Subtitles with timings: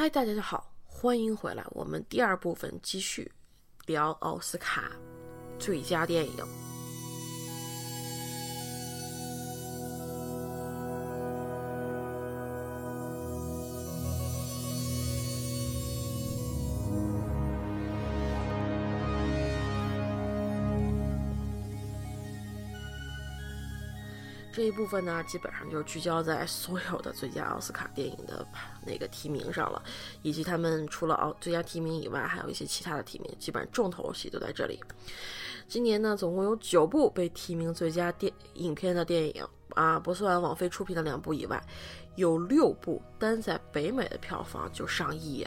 [0.00, 1.62] 嗨，大家好，欢迎回来。
[1.72, 3.30] 我们第二部分继续
[3.84, 4.90] 聊奥斯卡
[5.58, 6.69] 最佳电影。
[24.60, 28.46] 这一部分呢，基本上就聚焦在所有的最佳奥斯卡电影的
[28.86, 29.82] 那个提名上了，
[30.20, 34.78] 以及他们除了奥最佳提名以外，还有一些其他的提名，基本上重头戏都在这里。
[35.66, 41.58] 今年呢，总共有九部被提名最佳电影片的电影啊，不算网飞出品的两部以外，
[42.16, 45.42] 有六部单在北美的票房就上亿，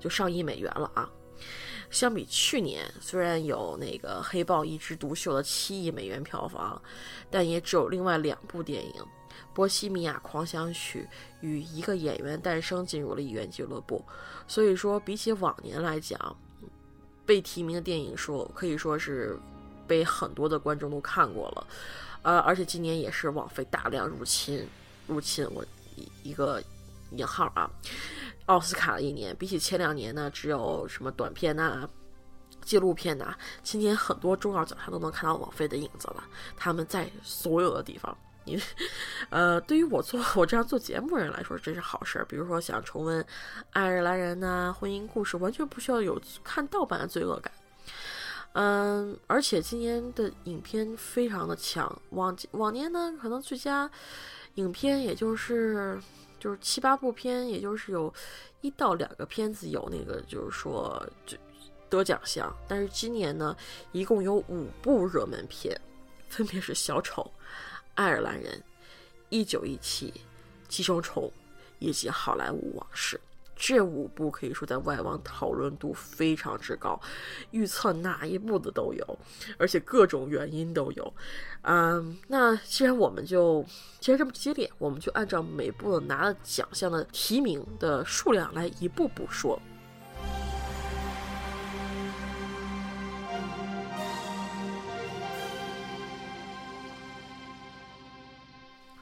[0.00, 1.06] 就上亿美元了啊。
[1.90, 6.80] 相比去年，虽然有那个《黑豹：一枝独秀》的七亿美元票房，
[7.30, 8.92] 但也只有另外两部电影
[9.54, 11.08] 《波西米亚狂想曲》
[11.40, 14.04] 与《一个演员诞生》进入了亿元俱乐部。
[14.46, 16.36] 所以说，比起往年来讲，
[17.24, 19.38] 被提名的电影说可以说是
[19.86, 21.66] 被很多的观众都看过了。
[22.22, 24.66] 呃，而且今年也是网飞大量入侵，
[25.06, 26.62] 入侵我一一个
[27.12, 27.70] 引号啊。
[28.46, 31.88] 奥斯卡的一年，比起前两年呢，只有什么短片呐、
[32.62, 36.22] 纪录片呐，今年很多重要奖项都能看到网飞的影子了。
[36.56, 38.60] 他们在所有的地方，你，
[39.30, 42.24] 呃，对于我做我这样做节目人来说，真是好事儿。
[42.26, 43.20] 比如说想重温
[43.72, 47.52] 《爱尔兰人》呐、《婚姻故事》，完全不需要有看盗版的罪恶感。
[48.52, 53.90] 嗯，而且今年的影片非常的强，往往年呢，可能最佳
[54.54, 56.00] 影片也就是。
[56.46, 58.14] 就是七八部片，也就是有
[58.60, 61.36] 一到两个片子有那个，就是说就
[61.90, 62.56] 得奖项。
[62.68, 63.56] 但是今年呢，
[63.90, 65.76] 一共有五部热门片，
[66.28, 67.20] 分别是《小丑》、
[67.96, 68.52] 《爱尔兰人》、
[69.28, 70.08] 《一九一七》、
[70.68, 71.24] 《寄生虫》
[71.80, 73.16] 以及《好莱坞往事》。
[73.58, 77.00] 这五部可以说在外网讨论度非常之高，
[77.52, 79.18] 预测哪一部的都有，
[79.58, 81.14] 而且各种原因都有。
[81.62, 83.64] 嗯，那既然我们就
[83.98, 89.58] 既然这么激烈，我们就按照每部拿了奖项的提名的数量来一步步说。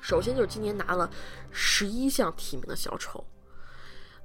[0.00, 1.10] 首先就是今年拿了
[1.50, 3.24] 十一项提名的小丑。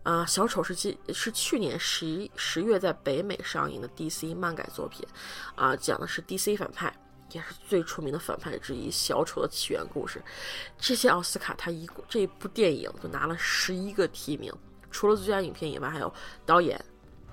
[0.10, 5.08] 啊，小丑是今是去年十一十月在北美上映的 DC 漫改作品，
[5.54, 6.92] 啊，讲的是 DC 反派，
[7.32, 10.20] 也是最出名的反派之一——小丑的起源故事。
[10.80, 14.52] 这些奥斯卡他一这部电影就拿了十一个提名，
[14.90, 16.12] 除了最佳影片以外，还有
[16.44, 16.84] 导演、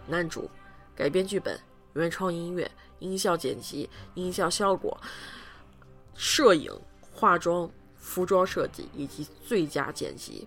[0.06, 0.50] 男主、
[0.94, 1.59] 改编剧本、
[1.94, 5.00] 原创音乐、音效剪辑、音效效果、
[6.15, 6.70] 摄影、
[7.00, 10.47] 化妆、服装设计以及最佳剪辑。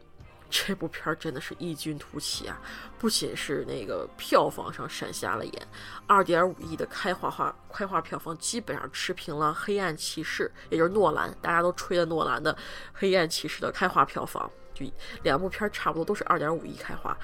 [0.49, 2.59] 这部片儿真的是异军突起啊！
[2.97, 5.67] 不仅是那个票房上闪瞎了眼，
[6.07, 12.53] 二点五亿的开花花开花票房基本上持平了《黑暗骑士》，也就是诺兰大家都吹的诺兰的
[12.93, 14.85] 《黑暗骑士》的开花票房，就
[15.23, 17.15] 两部片儿差不多都是二点五亿开花。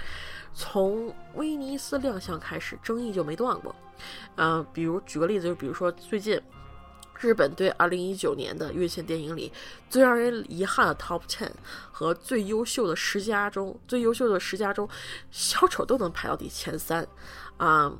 [0.53, 3.75] 从威尼斯亮相开始，争议就没断过。
[4.35, 6.41] 嗯，比如举个例子，就比如说最近。
[7.19, 9.51] 日本对2019年的院线电影里
[9.89, 11.49] 最让人遗憾的 Top Ten
[11.91, 14.87] 和最优秀的十佳中，最优秀的十佳中，
[15.31, 17.07] 小丑都能排到第前三，
[17.57, 17.91] 啊！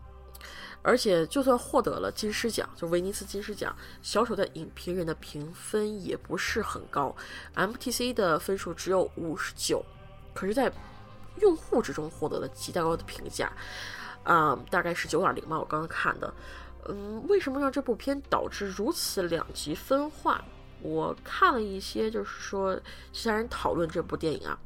[0.82, 7.16] 而且就算获得了金狮奖，就威尼斯金狮奖，小丑在影评人的评分也不是很高
[7.56, 9.84] ，MTC 的分数只有五十九，
[10.36, 10.72] 可是，在
[11.40, 13.52] 用户之中获得了极高的评价，
[14.24, 16.32] 啊，大概是九点零吧，我刚刚看的。
[16.88, 20.44] 嗯，为什么让这部片导致如此两极分化？
[20.82, 22.80] 我看了一些，就是说
[23.12, 24.58] 其他人讨论这部电影啊，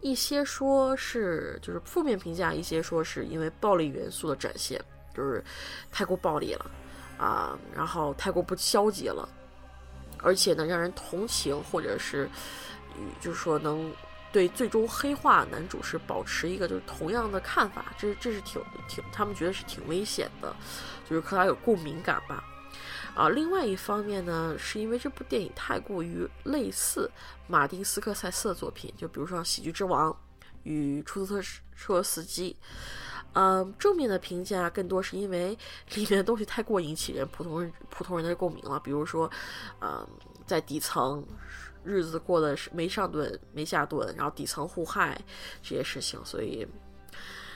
[0.00, 4.80] 一些说是就是负面评价，一些说是因为暴力元素的展现，
[5.14, 5.42] 就是
[5.90, 6.70] 太过暴力了
[7.18, 9.28] 啊，然后太过不消极了，
[10.22, 12.28] 而且呢，让人同情，或者是
[13.20, 13.92] 就是说能。
[14.36, 20.54] 对最终黑化男主是保持一个就是同样的看法，这这是挺挺他们觉得是挺危险的，
[21.08, 22.44] 就是和他有共鸣感吧。
[23.14, 27.10] 啊，另外一方面呢，是因为这部电影太过于类似
[27.46, 30.12] 马丁斯科塞斯的作品，就比如说《喜剧之王》
[30.64, 32.54] 与《出租车车司机》。
[33.32, 35.56] 嗯，正面的评价更多是因为
[35.94, 39.30] 里面的东西太过引起人普通人普通人的共鸣了，比如说，
[39.80, 40.06] 嗯，
[40.46, 41.26] 在底层。
[41.86, 45.16] 日子过得是没上顿没下顿，然后底层互害
[45.62, 46.66] 这些事情，所以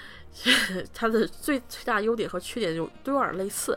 [0.94, 3.76] 它的最最大优点和缺点就都有点类似。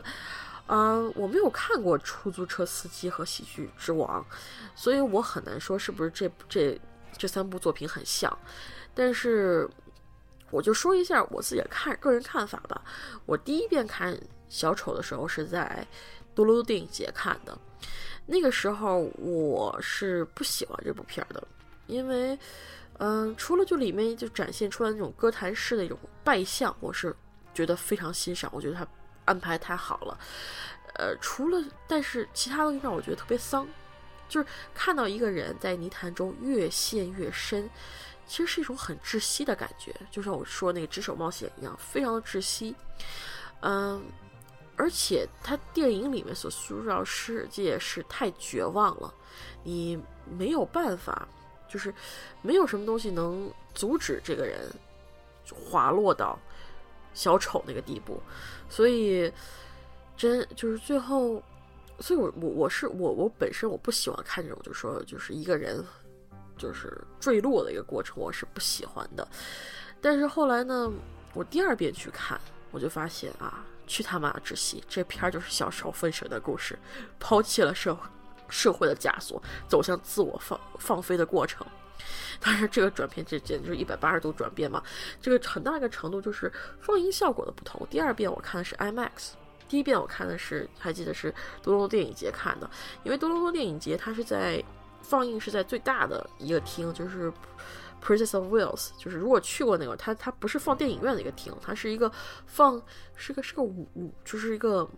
[0.66, 4.22] 嗯，我没有看过《出租车司机》和《喜剧之王》，
[4.74, 6.80] 所以我很难说是不是这这
[7.18, 8.34] 这三部作品很像。
[8.94, 9.68] 但是
[10.50, 12.82] 我就说一下我自己的看个人看法吧。
[13.26, 14.18] 我第一遍看
[14.48, 15.86] 小丑的时候是在
[16.34, 17.58] 多伦多电影节看的，
[18.26, 21.42] 那个时候我是不喜欢这部片的，
[21.86, 22.38] 因为，
[22.98, 27.14] 嗯，除了就里面就展现出来那种歌坛式的一种败相，我是
[27.52, 28.86] 觉得非常欣赏，我觉得他
[29.24, 30.18] 安排太好了。
[30.94, 33.66] 呃，除了但是其他东西让我觉得特别丧，
[34.28, 37.68] 就是看到一个人在泥潭中越陷越深。
[38.26, 42.74] 其实是一种很窒息的感觉，就像我说那个《只手冒险》一样，非常的窒息。
[43.60, 44.02] 嗯，
[44.76, 49.12] 而且他电影里面所塑造世界是太绝望了，
[49.62, 49.98] 你
[50.38, 51.26] 没有办法，
[51.68, 51.92] 就是
[52.42, 54.70] 没有什么东西能阻止这个人
[55.52, 56.38] 滑落到
[57.12, 58.20] 小丑那个地步。
[58.68, 59.32] 所以，
[60.16, 61.42] 真就是最后，
[62.00, 65.84] 所以我我我是我我本身我不喜欢看这种，就是说就是一个人。
[66.56, 69.26] 就是坠落的一个过程，我是不喜欢的。
[70.00, 70.88] 但是后来呢，
[71.32, 74.82] 我第二遍去看，我就发现啊，去他妈的窒息！
[74.88, 76.78] 这片儿就是小时候分神的故事，
[77.18, 77.96] 抛弃了社
[78.48, 81.66] 社会的枷锁，走向自我放放飞的过程。
[82.40, 84.82] 当然，这个转变这简直就是一百八十度转变嘛！
[85.20, 87.86] 这个很大一个程度就是放映效果的不同。
[87.90, 89.32] 第二遍我看的是 IMAX，
[89.68, 92.68] 第一遍我看的是还记得是多伦多电影节看的，
[93.02, 94.62] 因为多伦多电影节它是在。
[95.06, 97.30] 放映是在最大的一个厅，就是
[98.04, 102.12] Princess of Wales，就是如果去过那个，它它不是放电影院的一个厅，它是一个
[102.46, 102.80] 放
[103.16, 104.88] 是个是个舞舞，就是一个。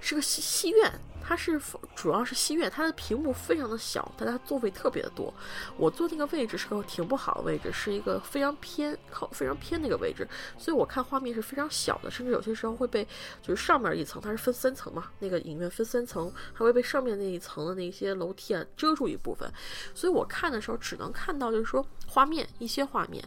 [0.00, 1.60] 是个戏戏院，它是
[1.94, 5.32] 主要是戏院，它的屏幕非常的小，但它座位特别的多。
[5.76, 10.26] 我坐那个位置是个挺不好的位置，是一个非常偏靠非常偏那个位置，
[10.58, 13.06] 所以我看画面是非常小的，甚至有些时候会被
[13.40, 19.52] 就是上面一层，它是分三层嘛，那个影院分三层，还会被上面那一层的那些楼梯啊遮住一部分，
[19.94, 23.22] 所以我看的时候只能看到就是说画面一些画面，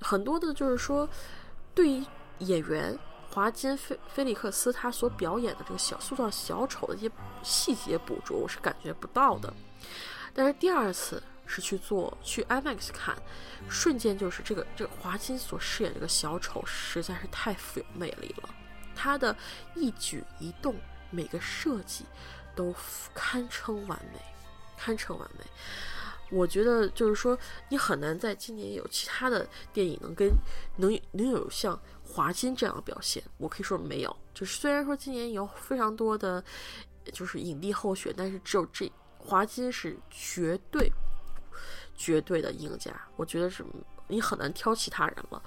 [0.00, 1.08] 很多的就是说
[1.74, 2.04] 对于
[2.38, 2.98] 演员。
[3.38, 7.08] 华金菲菲利克斯他所表演的这个小塑造小丑的一些
[7.40, 9.54] 细节捕捉，我是感觉不到的。
[10.34, 13.16] 但是第二次是去做去 IMAX 看，
[13.70, 18.48] 瞬间就是这个这个华金所饰演这个小丑实在是太富有魅力了，
[18.96, 19.36] 他的
[19.76, 20.74] 一举一动
[21.10, 22.04] 每个设计
[22.56, 22.74] 都
[23.14, 24.20] 堪称完美，
[24.76, 25.44] 堪称完美。
[26.30, 27.38] 我觉得就是说，
[27.68, 30.28] 你很难在今年有其他的电影能跟
[30.78, 31.80] 能能有像。
[32.18, 34.16] 华金这样的表现，我可以说没有。
[34.34, 36.42] 就是虽然说今年有非常多的，
[37.12, 40.90] 就是影帝候选，但是只有这华金是绝对、
[41.96, 42.90] 绝对的赢家。
[43.14, 43.64] 我觉得是
[44.08, 45.40] 你很难挑其他人了。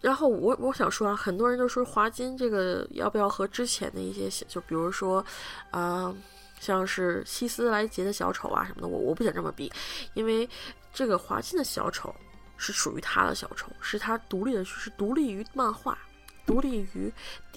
[0.00, 5.24] 然后我我想说啊，很多人都说华金这个要不要和之前的一些，就比如说，
[5.72, 6.14] 啊，
[6.60, 9.72] 像是希斯莱杰的小丑啊什么的，我我不想这么比，
[10.14, 10.48] 因为
[10.94, 12.14] 这个华金的小丑。
[12.60, 15.98] 是属于他的小丑，是他独立的，是独立于漫画、
[16.44, 17.10] 独立于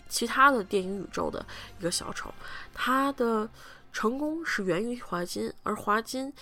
[0.08, 1.46] 其他的电影宇宙的
[1.78, 2.34] 一个小丑。
[2.74, 3.50] 他的
[3.92, 6.34] 成功是源于华金，而华金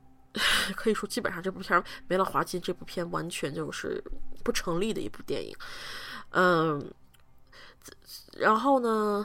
[0.74, 4.02] 可以说基本上这部片没了华金，这部片完全就是
[4.42, 5.56] 不成立的一部电影。
[6.30, 6.92] 嗯，
[8.36, 9.24] 然后呢，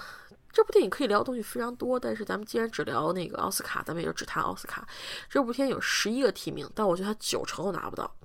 [0.52, 4.88] 这部电影可以聊的东西非常多，但是咱们既然只聊那个奥斯卡，咱们也就只谈奥斯卡。
[5.28, 8.16] 这部片有十一个提名，但我觉得他九成都拿不到。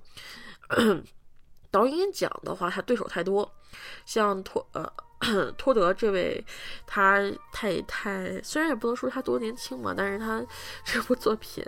[1.71, 3.49] 导演奖的话，他对手太多，
[4.05, 4.91] 像托呃
[5.57, 6.43] 托德这位，
[6.85, 10.43] 他太太虽然也不能说他多年轻嘛，但是他
[10.83, 11.63] 这部作品，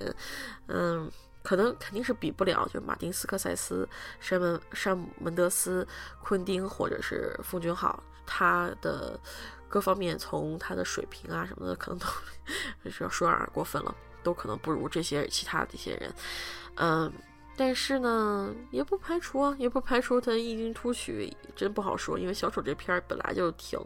[0.68, 1.10] 嗯，
[1.42, 3.88] 可能肯定是比不了，就马丁斯科塞斯、
[4.20, 5.88] 山门山姆门德斯、
[6.22, 9.18] 昆汀或者是奉俊昊，他的
[9.70, 12.06] 各方面从他的水平啊什么的，可能都
[12.92, 16.14] 是要说有点过分了，都可能不如这些其他的一些人，
[16.76, 17.14] 嗯。
[17.56, 22.18] 但是呢，也不排除啊，也不排除他异军突起，真不好说。
[22.18, 23.80] 因为小丑这片本来就挺，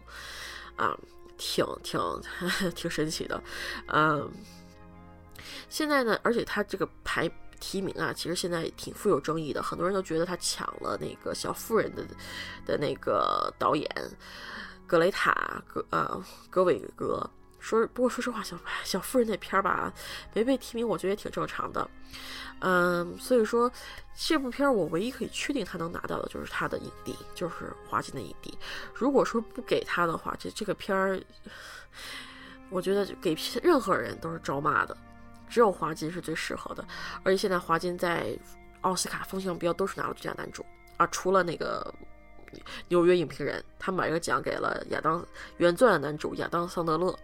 [0.78, 0.98] 啊，
[1.38, 2.00] 挺挺
[2.74, 3.42] 挺神奇的，
[3.88, 4.32] 嗯。
[5.70, 12.06] 现在呢，而且他这个排提名啊，其实现在也挺富有争议的，很多人都觉得他抢了那个小妇人的
[12.66, 13.90] 的那个导演
[14.86, 17.30] 格雷塔格呃格韦格。
[17.68, 19.92] 说不过说实话，小 小妇人那片儿吧，
[20.34, 21.90] 没被提名，我觉得也挺正常的。
[22.60, 23.70] 嗯，所以说
[24.16, 28.58] 这部片儿我唯一可以确定他能拿到的就是他的影帝，就是华金的影帝。
[28.94, 31.22] 如果说不给他的话，这这个片儿，
[32.70, 34.96] 我觉得给任何人都是招骂的，
[35.50, 36.84] 只有华金是最适合的。
[37.24, 38.36] 而且现在华金在
[38.82, 41.94] 奥斯卡风向标都是拿了最佳男主啊，除了那个
[42.90, 45.26] 纽约影评人，他们把这个奖给了亚当
[45.58, 47.18] 原钻的男主亚当桑德勒。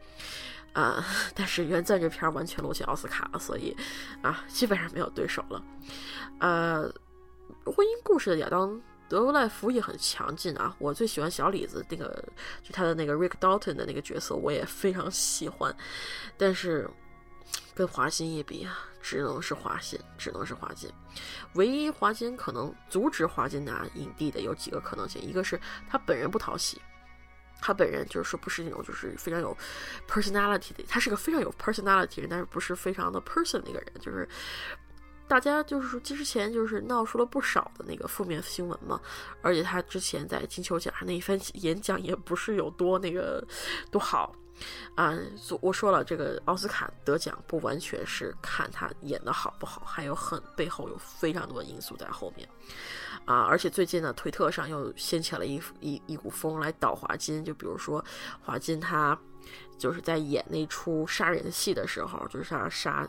[0.73, 1.05] 啊！
[1.35, 3.77] 但是原钻这片完全落进奥斯卡了，所以
[4.23, 5.63] 啊，基本上没有对手了。
[6.39, 6.81] 呃，
[7.65, 8.81] 婚姻故事的亚当。
[9.09, 10.75] 德罗赖福也很强劲啊！
[10.79, 12.07] 我最喜欢小李子那个，
[12.63, 15.75] 就他的那个 Rick Dalton 的那个角色，我也非常喜欢。
[16.35, 16.89] 但是
[17.73, 20.89] 跟华金一比啊，只能是华金，只能是华金。
[21.55, 25.59] 唯一华金可能阻止华金拿影帝的有几个可能性，一个是
[25.89, 26.81] 他本人不讨喜，
[27.61, 29.55] 他本人就是说不是那种就是非常有
[30.07, 34.27] personality 的，他是个非常有 personality 人，但是不是非常的 person 那个人，就是。
[35.25, 38.99] 大家就是说，之前就是闹出了不少的那个负面新闻嘛，
[39.41, 43.43] 而且他之前在金球奖上那一番演讲也不是有多那个
[43.89, 44.35] 多好
[44.95, 45.17] 啊。
[45.61, 52.47] 我说了，这个奥斯卡得奖不完全是看他演的好不好，还有很背后有非常多因素在后面
[53.25, 53.41] 啊。
[53.41, 58.03] 而且最近呢，推特上又掀起了一一一股风来倒华金，就比如说
[58.41, 59.17] 华金他。
[59.77, 63.05] 就是在演那出杀人戏的时候，就是杀杀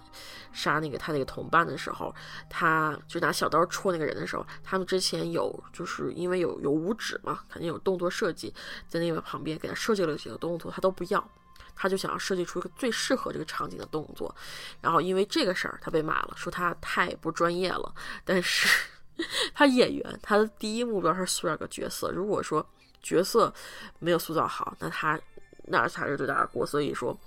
[0.51, 2.13] 杀那个他那个同伴的时候，
[2.51, 8.53] 他就拿小刀戳那个人的时候，他们之前有就是因为有有五指嘛，肯定有动作设计，
[8.89, 11.31] 在那个旁边给他设计了几个动作，他都不要，
[11.75, 14.35] 他就想要设计出一个最适合这个场景的动作，
[14.81, 17.95] 然后因为这个事儿他被骂了，说他太不专业了。
[18.25, 18.69] 但是
[19.55, 22.67] 他演员他的第一目标是塑造个角色，如果说
[23.03, 23.53] 角色
[23.99, 25.21] 没有塑造好，那他。
[25.67, 27.19] 那才是最大的锅，所以说，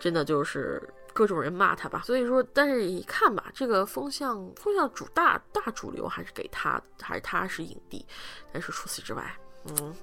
[0.00, 0.82] 真的就是
[1.12, 2.00] 各种人骂他吧。
[2.02, 8.06] 所以说，但是一看吧，这个风向风向主大大主流还是给他，还是他是影帝。
[8.50, 9.94] 但是除此之外，嗯，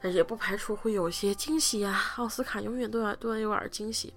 [0.00, 2.14] 但是也不排除会有一些惊喜呀。
[2.16, 4.12] 奥斯卡永远都要都要有点惊喜。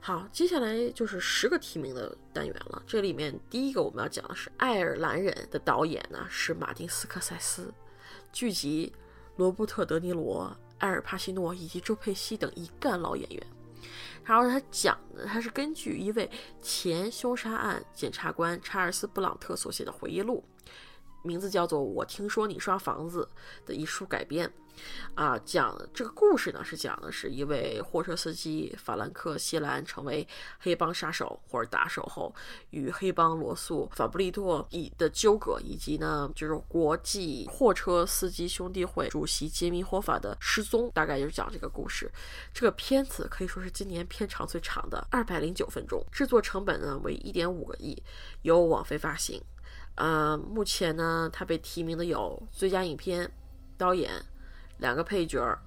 [0.00, 2.82] 好，接下来就是十个提名的单元了。
[2.86, 7.72] 这里面第一个我们要讲的是《爱尔兰人》的导演呢是马丁斯科塞斯，
[8.32, 8.92] 剧集
[9.36, 10.56] 罗伯特德尼罗。
[10.80, 13.46] 埃尔帕西诺以及周佩西等一干老演员，
[14.24, 16.30] 然后他讲的，他是根据一位
[16.62, 20.42] 前凶杀案检察官查尔斯·布朗特所写的回忆录。
[21.22, 23.28] 名字叫做《我听说你刷房子》
[23.68, 24.50] 的一书改编，
[25.14, 30.26] 啊，讲这个故事呢是讲的是一位货车司机法兰克·西兰成为
[30.58, 32.34] 黑帮杀手或者打手后，
[32.70, 42.10] 与黑帮罗素·法布利多以的纠葛，以及呢就是国际货车司机兄弟会主席杰米·霍法的失踪，大概就是讲这个故事。
[42.54, 48.02] 这个片子可以说是今年片长最长的，二百零九分钟，制作成本呢为一点五个亿，
[48.42, 49.42] 由网飞发行。
[50.00, 53.30] 呃，目前呢，他被提名的有最佳影片、
[53.76, 54.10] 导演、
[54.78, 55.60] 两个配角儿，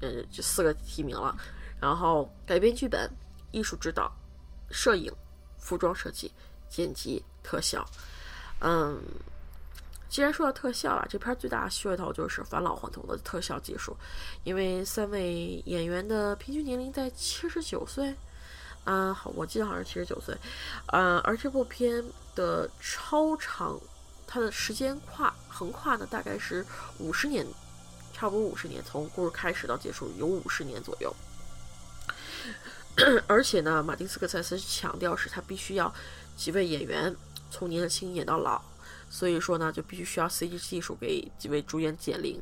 [0.00, 1.36] 呃，就四个提名了。
[1.80, 3.10] 然后改编剧本、
[3.50, 4.08] 艺术指导、
[4.70, 5.12] 摄影、
[5.58, 6.30] 服装设计、
[6.68, 7.84] 剪辑、特效。
[8.60, 9.02] 嗯，
[10.08, 13.96] 既然说到特效啊，这片最大的噱头就是返老还童的特效技术，
[14.44, 18.14] 因为三位演员的平均年龄在七十九岁。
[18.86, 20.34] 啊，好，我记得好像是七十九岁。
[20.86, 22.02] 呃，而这部片。
[22.36, 23.80] 的超长，
[24.26, 26.62] 它的时间跨横跨呢，大概是
[26.98, 27.46] 五十年，
[28.12, 31.16] 差不多五十年，从故事开始到结束有五十年左右。
[33.26, 35.90] 而且呢，马丁斯科塞斯强调是他必须要
[36.36, 37.16] 几位演员
[37.50, 38.60] 从年轻演到老，
[39.08, 42.38] 所以说呢，就必须需要 CG 技术给几位主演减龄，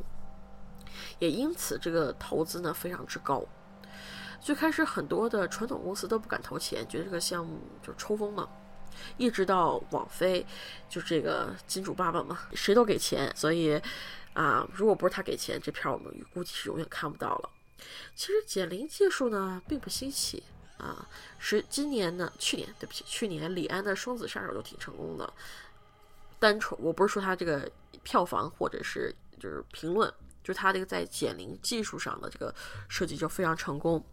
[1.20, 3.44] 也因此这个投资呢非常之高。
[4.44, 8.46] 最开始很多的传统公司都不敢投钱，觉得这个项目就抽风嘛。
[9.16, 10.46] 一直到网飞，
[10.86, 13.80] 就这个金主爸爸嘛，谁都给钱，所以
[14.34, 17.50] 啊，如果不是他给钱，这片我们估计是永远看不到了。
[18.14, 20.42] 其实减龄技术呢并不新奇
[20.76, 21.08] 啊，
[21.38, 25.32] 是今年呢，去年对不起，去年李安的《双子杀手》都挺成功的。
[26.38, 27.66] 单纯我不是说他这个
[28.02, 29.10] 票房或者是
[29.40, 32.54] 就是评论，就是他这个在减龄技术上的这个
[32.90, 34.04] 设计就非常成功。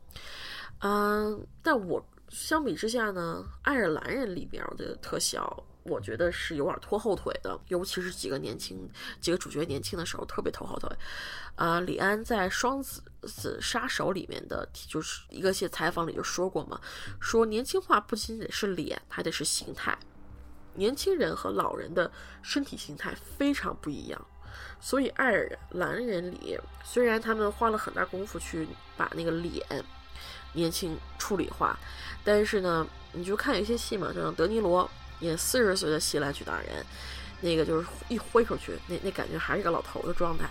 [0.80, 2.06] 嗯，但我。
[2.30, 8.90] 相比之下呢，爱尔兰人里边的特效，我觉得是有点拖后腿的，尤其是几个年轻、
[9.20, 10.90] 几个主角年轻的时候特别拖后腿。
[11.56, 16.80] 啊，李安在《双子子杀手》里面的就是一个些采访里就说过嘛，
[17.20, 20.00] 说年轻化不仅仅是脸，还得是形态。
[20.76, 22.10] 年轻人和老人的
[22.42, 24.26] 身体形态非常不一样，
[24.80, 28.66] 所以爱尔兰人里虽然他们花了很大功夫去
[28.96, 29.62] 把那个脸。
[30.54, 31.78] 年轻处理化，
[32.24, 34.90] 但是呢，你就看有些戏嘛，像德尼罗
[35.20, 36.86] 演四十岁的希兰去打人，
[37.40, 40.46] 那个就是一挥出去，那那感觉还是个老头的状态，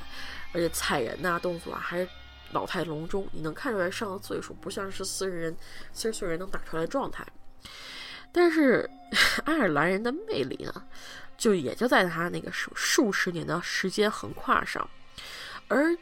[0.53, 2.09] 而且踩人呐动作啊还是
[2.53, 5.57] 老态龙钟，你能看出来上了岁数，不像是四十人
[5.93, 7.27] 四十岁人能打出来的状态。
[8.33, 8.89] 但是
[9.45, 10.85] 爱尔兰人的魅力呢，
[11.37, 14.89] 就也就在他那个数数十年的时间横跨上，
[15.69, 15.97] 而。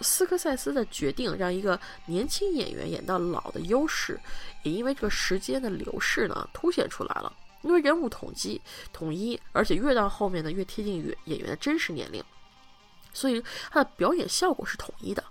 [0.00, 4.18] 斯科塞斯的决定让一个年轻演员演到老的优势，
[4.62, 7.32] 也因为这个时间的流逝呢，凸显出来了。
[7.62, 8.60] 因为人物统计
[8.92, 12.22] 统一，而且越到后面呢越贴近于演员的真实年龄，
[13.12, 15.24] 所以他的表演效果是统一的。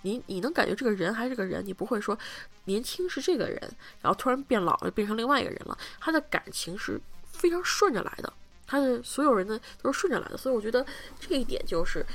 [0.00, 2.18] 你你能感觉这个人还是个人，你不会说
[2.64, 3.60] 年轻是这个人，
[4.00, 5.76] 然后突然变老了变成另外一个人了。
[6.00, 8.32] 他的感情是非常顺着来的，
[8.66, 10.36] 他的所有人呢都是顺着来的。
[10.38, 10.84] 所以我觉得
[11.20, 12.06] 这一点就是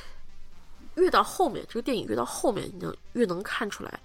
[0.96, 4.00] 越到后面，这个电影越到后面，你能越能看出来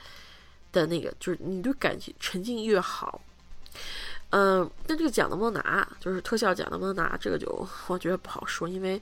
[0.72, 3.20] 的那个，就是你对感情沉浸越好。
[4.30, 9.00] 嗯，但这个奖能不能拿，就是特效奖能不能拿，这个就我觉得不好说，因为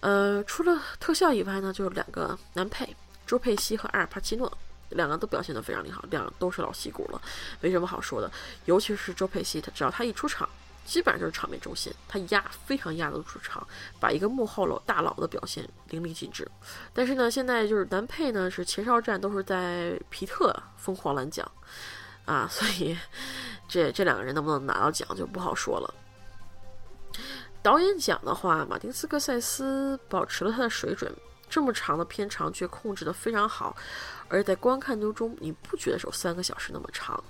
[0.00, 2.96] 呃，除了特效以外呢，就是两个男配。
[3.26, 4.52] 周佩西和阿尔帕奇诺
[4.88, 7.22] 两个都表现得非常厉害，两个都是老戏骨了，
[7.60, 8.28] 没什么好说的。
[8.64, 10.48] 尤其是周佩西，他只要他一出场，
[10.84, 13.66] 基本上就是场面中心，他压非常压得住场，
[14.00, 16.50] 把一个幕后老大佬的表现淋漓尽致。
[16.92, 21.48] 但是呢，现在就是男配呢是前哨战都是在皮特疯狂揽奖
[22.24, 22.96] 啊， 所以
[23.68, 25.94] 这这两个人能不能拿到奖就不好说了。
[27.62, 31.12] 导演奖的话，马丁斯科塞斯保持了他的水准。
[31.50, 33.76] 这么长的片长却控制得非常好，
[34.28, 37.22] 而且在观看途中你不觉得有三个小时那么长，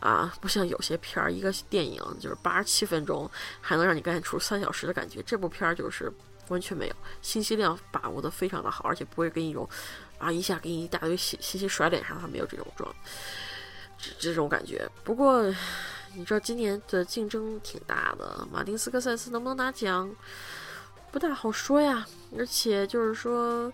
[0.00, 3.30] 啊，不像有些片儿一个电影就是八十七分钟
[3.60, 6.10] 还能让你感觉出三小时的感觉，这部片儿就是
[6.48, 9.68] 完全没有，信息量把握得非常的好，而且不会给你一种
[10.18, 12.92] 啊一下给你一大堆信信息甩脸上，它没有这种状
[13.98, 14.88] 这这种感觉。
[15.04, 15.42] 不过
[16.14, 20.10] 你知道今年的竞争挺大的，马丁斯科塞斯能不能拿奖？
[21.16, 22.06] 不大好说呀，
[22.36, 23.72] 而且就是说，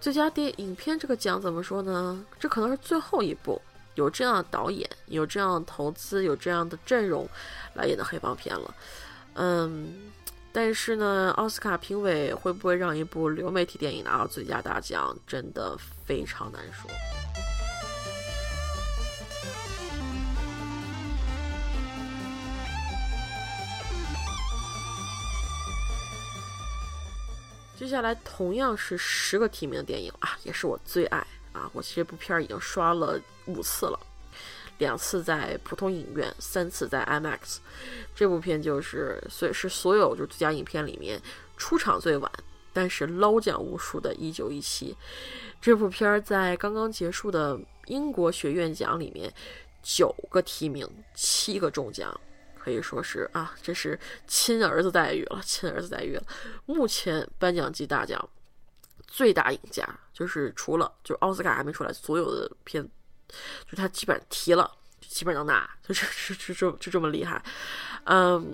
[0.00, 2.24] 最佳电影片这个奖怎么说呢？
[2.40, 3.60] 这可能是最后一部
[3.94, 7.28] 有这样的导演、有这样的投资、有这样的阵容
[7.74, 8.74] 来演的黑帮片了。
[9.34, 10.10] 嗯，
[10.50, 16.90] 但是呢，奥斯卡评委会不会让一部流媒体电影拿到最佳大奖，真的非常难说。
[27.78, 31.18] 接下来同样是十个提名的电影啊，也是我最爱
[31.52, 31.70] 啊！
[31.74, 34.00] 我这部片儿已经刷了五次了，
[34.78, 37.58] 两次在普通影院，三次在 IMAX。
[38.14, 41.20] 这部片就是所以是所有就最佳影片里面
[41.58, 42.32] 出场最晚，
[42.72, 44.92] 但是捞奖无数的《一九一七》。
[45.60, 49.30] 这部片儿在刚刚结束的英国学院奖里面，
[49.82, 52.18] 九个提名，七个中奖。
[52.66, 56.22] 可以说是啊，这是亲儿子待遇了，亲儿子待遇了。
[56.64, 58.28] 目前颁奖季大奖
[59.06, 62.82] 最大赢家就是除了就奥斯卡还没出来，所有的片
[63.70, 64.68] 就他基本上提了，
[65.00, 67.40] 基本上拿，就是就就就这么厉害。
[68.02, 68.52] 嗯，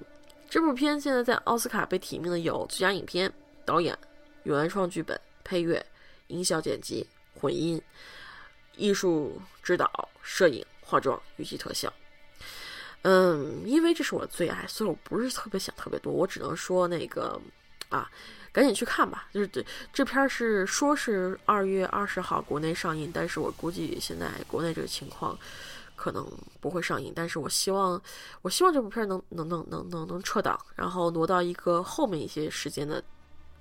[0.50, 3.32] 这部片现在在奥斯卡被提名的有最佳影片、
[3.64, 3.98] 导演、
[4.42, 5.82] 原创剧本、配乐、
[6.26, 7.08] 音效剪辑、
[7.40, 7.80] 混音、
[8.76, 11.90] 艺术指导、摄影、化妆以及特效。
[13.02, 17.40] 嗯，因为这是我最爱，所以我不是特别想特别多，我只能说那个，
[17.88, 18.08] 啊，
[18.52, 19.26] 赶紧去看吧。
[19.32, 25.36] 就是这这片儿是说是二月二十号国内上映，但是我估计现在国内这个情况
[25.96, 26.24] 可能
[26.60, 27.12] 不会上映。
[27.14, 28.00] 但是我希望，
[28.40, 33.02] 我希望这部片能能能能能能撤档，然后挪到一个后面一些时间的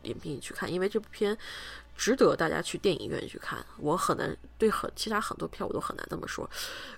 [0.03, 1.35] 影评去看，因为这部片。
[1.95, 6.49] 值得大家去电影院去看，我很难对很其他很多片我都很难这么说。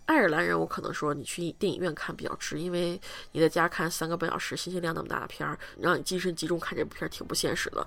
[0.06, 2.99] 爱尔兰人，我可能说你去电影院看比较值，因为
[3.34, 7.86] 你在家看三个半小时，信息量那么大的片儿，让你精神集中看这部片儿挺不现实的。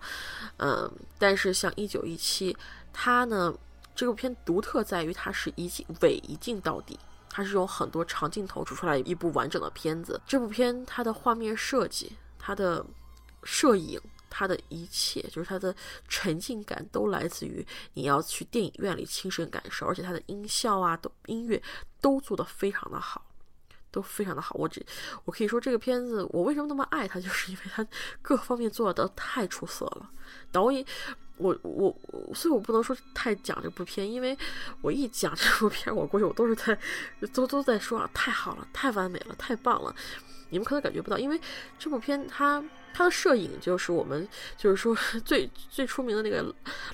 [0.58, 2.54] 嗯，但是像一九一七，
[2.92, 3.54] 它呢
[3.94, 6.98] 这部片独特在于它是一镜伪一镜到底，
[7.30, 10.20] 它是用很多长镜头煮出来一部完整的片子。
[10.26, 12.84] 这部片它的画面设计，它的
[13.42, 13.98] 摄影。
[14.28, 15.74] 它的一切就是它的
[16.08, 21.62] 沉浸感都来自于你要去电影院里亲身感受，而且它的音效啊，都音乐
[22.00, 23.24] 都做得非常的好，
[23.90, 24.54] 都非常的好。
[24.58, 24.84] 我只
[25.24, 27.86] 我可以说这个片子我为什么那么爱它，就是因为它
[28.20, 30.10] 各方面做的太出色了。
[30.50, 30.84] 导演，
[31.36, 31.96] 我我
[32.34, 34.36] 所以我不能说太讲这部片，因为
[34.82, 36.76] 我一讲这部片，我估计我都是在
[37.32, 39.94] 都都在说啊，太好了，太完美了，太棒了。
[40.50, 41.40] 你们可能感觉不到，因为
[41.78, 42.62] 这部片它。
[42.94, 46.42] 他的摄影就是我们就是说 最最出名的那个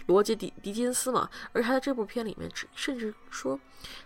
[0.07, 3.57] 罗杰迪迪金斯嘛，而他在这部片里面，甚至说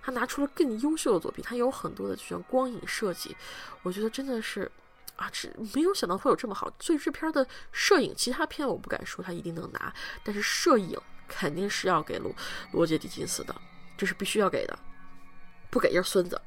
[0.02, 3.34] 他拿出了更优秀的作品，他有很多的这种光影设计，
[3.82, 4.70] 我觉得真的是
[5.16, 6.70] 啊，这没有想到会有这么好。
[6.78, 9.90] 所以这片的摄影，其他片我不敢说他一定能拿，
[10.22, 12.30] 但是摄影肯定是要给罗
[12.72, 13.56] 罗杰迪金斯的，
[13.96, 14.78] 这是必须要给的，
[15.70, 16.38] 不给就是孙子。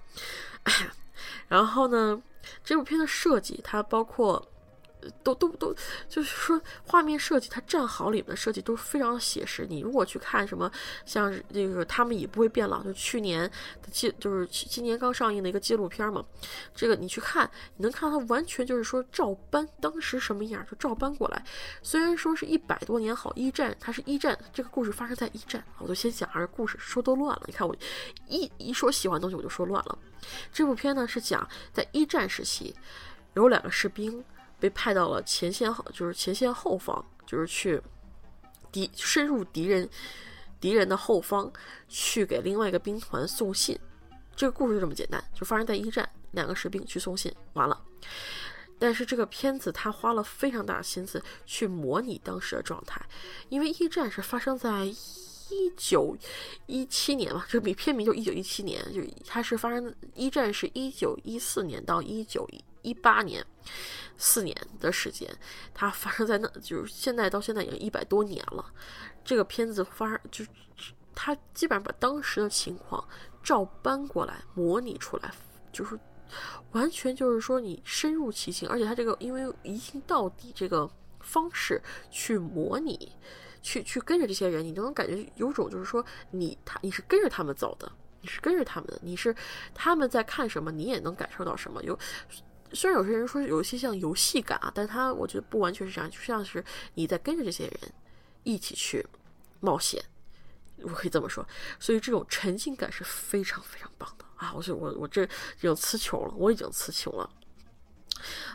[1.50, 2.22] 然后呢，
[2.64, 4.46] 这部片的设计它包括。
[5.24, 5.74] 都都都，
[6.08, 9.66] 就是说画面设计，它战壕里面的设计都非常写实。
[9.70, 10.72] 你如果去看什么，
[11.06, 13.42] 像这个他们也不会变老，就去年
[13.82, 16.26] 的纪，就是今年刚上映的一个纪录片嘛。
[16.76, 21.44] 这个你去看，你能看到它完全就是说照搬当时什么样就照搬过来。
[21.82, 27.44] 虽然说是一百多年好，一战它是一战，这个故事发生在一战，我就先讲这故事，说都乱了。
[27.46, 27.76] 你看我
[28.28, 29.98] 一一说喜欢东西我就说乱了。
[30.52, 32.76] 这部片呢是讲在一战时期
[33.36, 34.24] 有两个士兵。
[34.60, 37.82] 被派到了前线后，就是前线后方，就是去
[38.72, 39.90] 敌深入敌人
[40.60, 41.52] 敌人的后方，
[41.88, 43.78] 去给另外一个兵团送信。
[44.36, 47.82] 这个故事就这么简单，就发生在一战，两个士兵去送信，完了。
[48.78, 53.06] 但是这个片子他花了非常大的心思去模拟当时的状态，
[53.50, 56.16] 因为一战是发生在一九
[56.66, 62.48] 一七年嘛，这个片名就一九一七年，就它是发生一战是一九一四年到一九
[62.82, 62.94] 一。
[63.02, 63.46] 八年，
[64.18, 65.34] 四年的时间，
[65.74, 68.74] 它发生在那，就是现在到现在已经一百多年了。
[69.24, 70.46] 这个片子发生，就
[71.16, 73.02] 它基本上把当时的情况
[73.42, 75.34] 照搬过来，模拟出来，
[75.72, 75.98] 就是
[76.72, 80.90] 完全就是说你深入其境，而且它这个因为一镜到底这个
[81.22, 83.14] 方式去模拟，
[83.62, 87.90] 去去跟着这些人，你都能感觉有种就是说你他你是跟着他们走的，
[88.20, 89.34] 你是跟着他们的，你是
[89.74, 91.98] 他们在看什么，你也能感受到什么有。
[92.72, 97.94] 虽然有些人说有一些像游戏感啊，但他我觉得不完全是这样，就像是你在跟着这些人
[98.44, 99.06] 一起去
[99.60, 100.04] 冒险，
[100.84, 101.44] 我可以这么说。
[101.80, 104.54] 所以这种沉浸感是非常非常棒的啊！
[104.54, 105.28] 我就我我这已
[105.62, 107.30] 经词穷了，我已经词穷了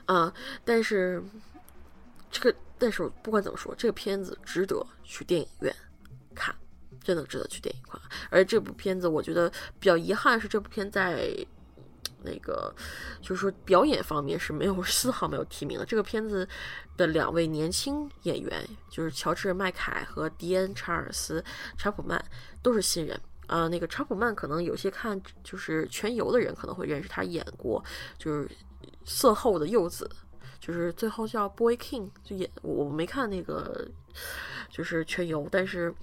[0.07, 0.33] 啊！
[0.65, 1.23] 但是
[2.31, 5.75] 这个，但是不管怎么说，这个片子值得去电影院
[6.35, 6.55] 看，
[7.03, 8.01] 真的值得去电影院看。
[8.31, 9.51] 而这部片子，我觉得
[9.81, 11.35] 比较遗憾是这部片在。
[12.25, 12.75] 那个
[13.21, 15.85] 就是说，表演方面是没有丝毫没有提名的。
[15.85, 16.49] 这个片子
[16.97, 21.45] 的两位年轻演员，就是乔治麦凯和迪恩查尔斯
[21.77, 22.23] 查普曼，
[22.63, 23.69] 都是新人啊。
[23.69, 27.85] 那个查普曼可能有些看就是全游的人可能会认识他，演过
[28.19, 28.51] 就是
[29.05, 30.11] 色后的柚子，
[30.59, 33.87] 就是最后叫 Boy King，就演我没看那个
[34.71, 35.95] 就是全游，但是。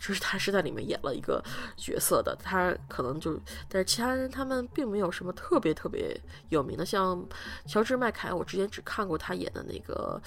[0.00, 1.42] 就是他是在里面演了一个
[1.76, 3.38] 角色的，他可能就，
[3.68, 7.24] 但是其他人他们并没有什么特别特别有名的，像
[7.66, 10.20] 乔治麦凯，我之前只看过他演的那个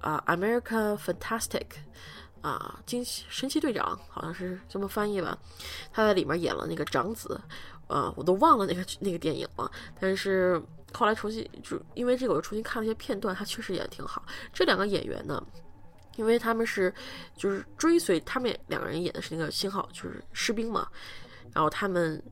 [0.00, 1.66] 啊《America Fantastic》
[2.40, 5.36] 啊，惊奇神奇队长好像是这么翻译吧，
[5.92, 7.40] 他在里面演了那个长子，
[7.88, 10.62] 啊，我都忘了那个那个电影了，但是
[10.92, 14.24] 后来重新就因为这个我又重新看了一些片段，他确实演的挺好。
[14.52, 15.42] 这两个演员呢？
[16.16, 16.92] 因为他们是，
[17.34, 20.86] 就是追随他们两个人演的是那个信号，就是士兵嘛，
[21.54, 22.22] 然后他们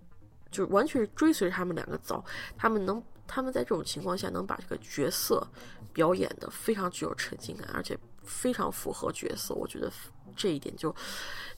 [0.51, 2.23] 就完全是追随他们两个走，
[2.59, 5.47] 他们能，他们在这种情况下能把这个角色
[5.95, 9.90] 表演的非常具有沉浸感，而且非常符合角色，我觉得
[10.37, 10.95] 这一点就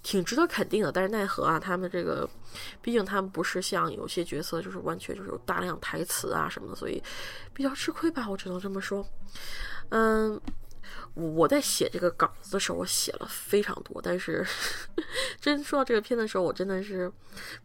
[0.05, 0.93] 挺值得肯定的。
[0.93, 2.29] 但是奈何啊，他们这个，
[2.81, 7.03] 毕竟他们不是像有些角色，就是完全就是有大量台词啊什么的，所以
[7.53, 9.05] 比较吃亏吧，我只能这么说，
[9.89, 10.41] 嗯。
[11.15, 14.45] 我在写这个稿子的时候，我写了非常多，但是
[15.41, 17.13] 真说到这个片的时候，我真的是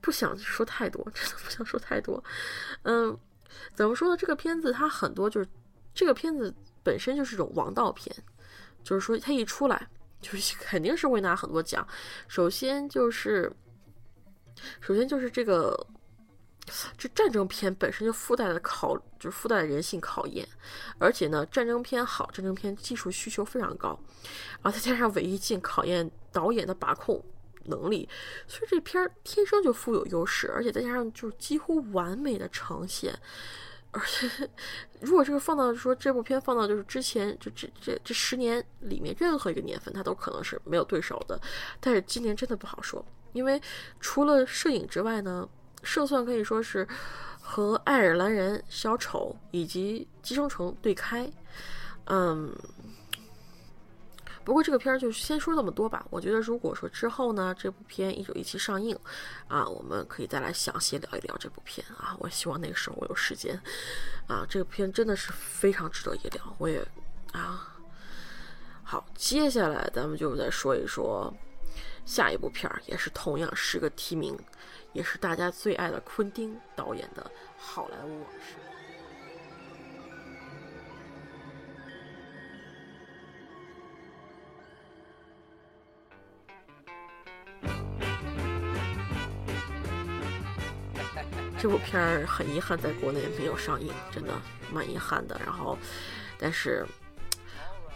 [0.01, 2.21] 不想说太多，真的不想说太多。
[2.83, 3.17] 嗯，
[3.73, 4.17] 怎么说呢？
[4.17, 5.47] 这个片子它很多就是
[5.93, 8.15] 这个片子本身就是一种王道片，
[8.83, 9.87] 就是说它一出来
[10.21, 11.87] 就是 肯定是会拿很多奖。
[12.27, 13.51] 首先就是，
[14.81, 15.87] 首先就是这个。
[16.97, 20.47] 这战争片本身就附带的考，就是附带的人性考验，
[20.99, 23.97] 而且呢，战争片好，战争片技术需求非常高，
[24.61, 27.23] 然后再加上伪一镜考验导演的把控
[27.65, 28.07] 能力，
[28.47, 33.17] 所以这片儿天生就富有优势，而且再加上就是几乎完美的呈现，
[33.91, 34.49] 而且
[34.99, 41.39] 如果这个放到说这部片放到就是之前就这这这十年里面任何一个年份，它都可能是没有对手的，
[41.79, 43.61] 但是今年真的不好说，因为
[44.01, 45.47] 除了摄影之外呢。
[45.83, 46.87] 胜算可以说是
[47.41, 51.31] 和爱尔兰人、小丑以及寄生虫对开，
[52.05, 52.53] 嗯，
[54.43, 56.05] 不过这个片儿就先说这么多吧。
[56.09, 58.97] 我觉得如果说之后呢，这部片一九一七上映
[59.47, 62.15] 啊，我们可以再来详细聊一聊这部片啊。
[62.19, 63.59] 我希望那个时候我有时间
[64.27, 66.55] 啊，这个片真的是非常值得一聊。
[66.57, 66.85] 我也
[67.31, 67.75] 啊，
[68.83, 71.33] 好，接下来咱们就再说一说
[72.05, 74.37] 下一部片儿，也是同样十个提名。
[74.93, 78.55] 也是大家最爱的昆汀导演的好莱坞往事。
[91.59, 94.33] 这部片儿很遗憾在国内没有上映，真的
[94.71, 95.39] 蛮遗憾的。
[95.43, 95.77] 然后，
[96.39, 96.85] 但是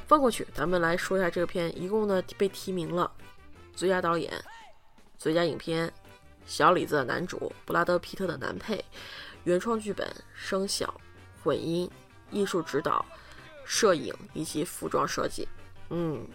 [0.08, 3.10] 放过去，咱们来说一下这个片，一共呢被提名了
[3.76, 4.34] 最佳导演、
[5.18, 5.92] 最佳影片、
[6.46, 8.84] 小李子的男主、布拉德皮特的男配、
[9.44, 10.94] 原创剧本、声效、
[11.44, 11.90] 混音、
[12.30, 13.06] 艺术指导、
[13.66, 15.48] 摄影以及服装设计。
[15.90, 16.26] 嗯，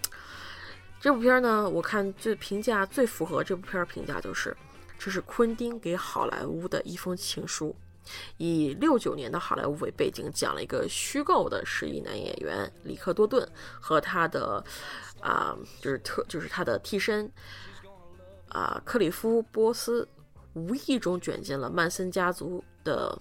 [1.01, 4.57] 这部片呢，我看最评价最符合这部片评价就是，
[4.99, 7.75] 这是昆汀给好莱坞的一封情书。
[8.37, 13.49] 以六九年的好莱坞为背景，讲了一个虚构的十亿男演员里克多顿
[13.81, 14.65] 和他的
[15.21, 17.31] 啊，就是特就是他的替身
[18.49, 20.09] 啊克里夫波斯，
[20.55, 23.19] 无意中卷进了曼森家族的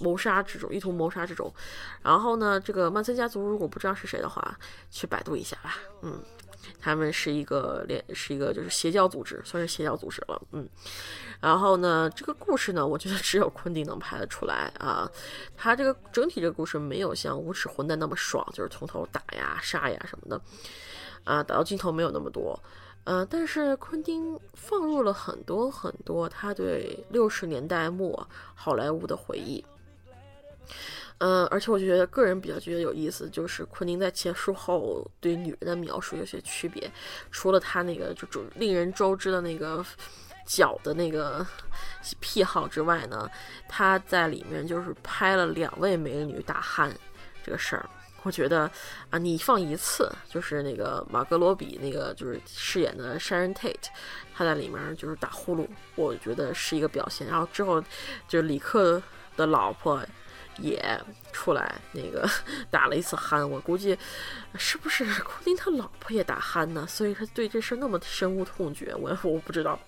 [0.00, 1.52] 谋杀之中，意图谋杀之中。
[2.02, 4.58] 然后呢，这个曼森家族如果不知道是谁的话，
[4.90, 5.76] 去百度一下吧。
[6.02, 6.22] 嗯，
[6.80, 10.40] 他们是一个连是一个就是邪教组织，算是邪教组织了。
[10.52, 10.68] 嗯。
[11.40, 15.08] 然后呢，这个故事呢，我觉得只有昆汀能拍得出来啊。
[15.56, 20.40] 他这个整体这个故事没有像《无耻混蛋》那么爽，就是从头打呀、杀呀什么的，
[21.22, 22.58] 啊，打到镜头没有那么多。
[23.04, 29.64] 呃，但是昆汀放入了很多很多他对六十年代末好莱坞的回忆。
[31.18, 36.90] 嗯，而且我就觉得个人比较觉得有意思，就是昆汀在结束后对女人的描述有些区别，
[37.30, 39.84] 除了他那个就就令人周知的那个。
[40.50, 41.46] 脚的那个
[42.20, 43.30] 癖好之外呢，
[43.68, 46.90] 他在里面就是拍了两位美女打鼾
[47.44, 47.86] 这个事儿，
[48.22, 48.62] 我觉得
[49.10, 53.88] 啊，你放一次就是那个马格罗比那个就是饰演的 Sharon Tate，
[54.34, 57.26] 他在里面就是打呼噜，我觉得是一个表现。
[57.26, 57.78] 然后之后
[58.26, 59.02] 就是李克
[59.36, 60.02] 的老婆。
[60.60, 61.00] 也
[61.32, 62.28] 出来那个
[62.70, 63.96] 打了一次鼾，我估计
[64.56, 66.86] 是不是 昆汀他老婆也打鼾呢？
[66.86, 69.78] 所以他对这事那么深恶痛绝，我 我不知道。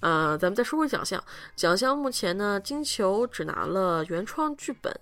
[0.00, 1.22] 呃，咱们再说回奖项，
[1.56, 4.94] 奖项目前呢，金球只拿了原创剧本，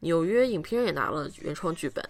[0.00, 2.02] 纽约影评人也拿了原创剧本。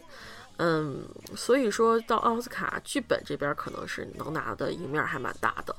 [0.59, 1.05] 嗯，
[1.37, 5.75] 所以说到奥斯卡剧本这边可能是能拿的赢面还蛮大的。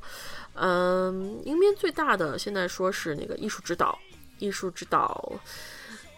[0.54, 3.98] 嗯，赢面最大的现在说是那个艺术指导，
[4.40, 5.34] 艺术指导。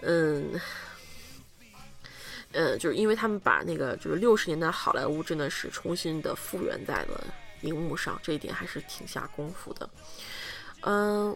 [0.02, 0.60] 嗯，
[2.54, 7.24] 嗯，就是因为他们把那个就是六十年代好莱坞真的是重新的复原在了
[7.62, 9.90] 荧幕上，这一点还是挺下功夫的。
[10.82, 11.36] 嗯，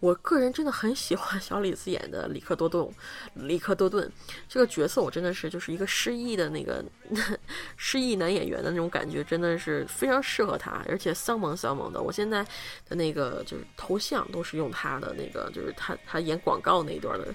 [0.00, 2.90] 我个人真的很喜欢小李子演的里克多顿，
[3.34, 4.10] 里克多顿
[4.48, 6.84] 这个角色，我真的是就是一个失忆的那个
[7.76, 12.00] 失忆男演员的那种感觉，真的是非常适合他，而且丧萌丧萌的。
[12.00, 12.42] 我现在
[12.88, 17.34] 的那个就是头像都是用他的那个，就是他他演广告那一段的。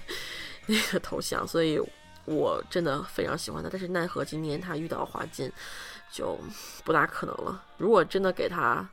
[0.66, 1.80] 那个头像，所以
[2.24, 3.68] 我真的非常喜欢他。
[3.68, 5.50] 但是奈何今年他遇到华金，
[6.12, 6.38] 就
[6.84, 7.60] 不大可能了。
[7.78, 8.86] 如果真的给他，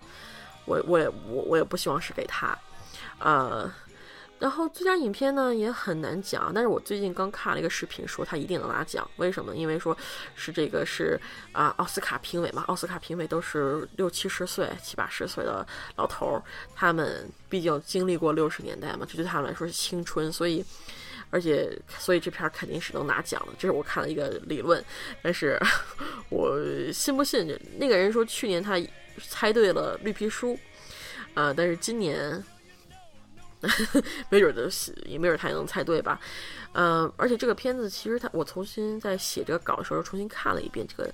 [0.65, 2.57] 我我也我我也不希望是给他。
[3.19, 3.71] 呃，
[4.39, 6.51] 然后最佳影片呢也很难讲。
[6.51, 9.07] 但是我最近刚看了一个视频，说他一定能拿奖。
[9.17, 9.55] 为什么？
[9.55, 9.95] 因为说
[10.33, 11.19] 是这个是
[11.51, 15.63] 啊奥斯卡评委嘛，奥斯卡评委都是六七十岁、七八十岁的
[15.97, 16.43] 老头儿，
[16.75, 20.65] 他们毕竟经历过六十年代嘛，这对他们来说是青春，所以。
[21.31, 24.83] 而且，所以这片肯定是能拿奖的，这是我看了一个理论。
[25.21, 25.59] 但是，
[26.29, 26.59] 我
[26.91, 27.59] 信不信？
[27.77, 28.79] 那个人说去年他
[29.27, 30.57] 猜对了绿皮书，
[31.33, 32.43] 啊，但是今年
[34.29, 34.69] 没准儿的，
[35.05, 36.19] 也没准儿他也能猜对吧？
[36.73, 41.11] 嗯，而且这个片子其实他，我重新在写这个稿的时候重新看了一遍这个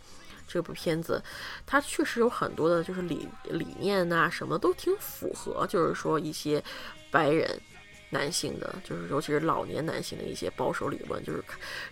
[0.48, 1.22] 这部片子，
[1.66, 6.64] 它确实有很多的就是理理念呐，什么都挺符合，就是说一些
[7.12, 7.50] 白人。
[8.16, 11.44] 男性的，就是尤其是老年男性的一些保守理论，就是，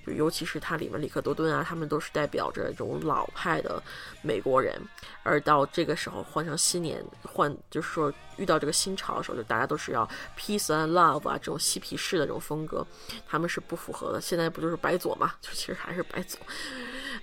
[0.06, 3.84] 就尤其是它里面里克多顿啊，他们都是代表着这种老派的
[4.22, 4.80] 美国人，
[5.24, 10.10] 而到这个时候换成新年换，就是说遇到这个新潮的时候，就大家都是要
[10.40, 12.88] peace and love 啊，这种嬉皮士的这种风格，
[13.28, 14.22] 他们是不符合的。
[14.22, 15.34] 现在不就是白左嘛？
[15.42, 16.40] 就其实还是白左，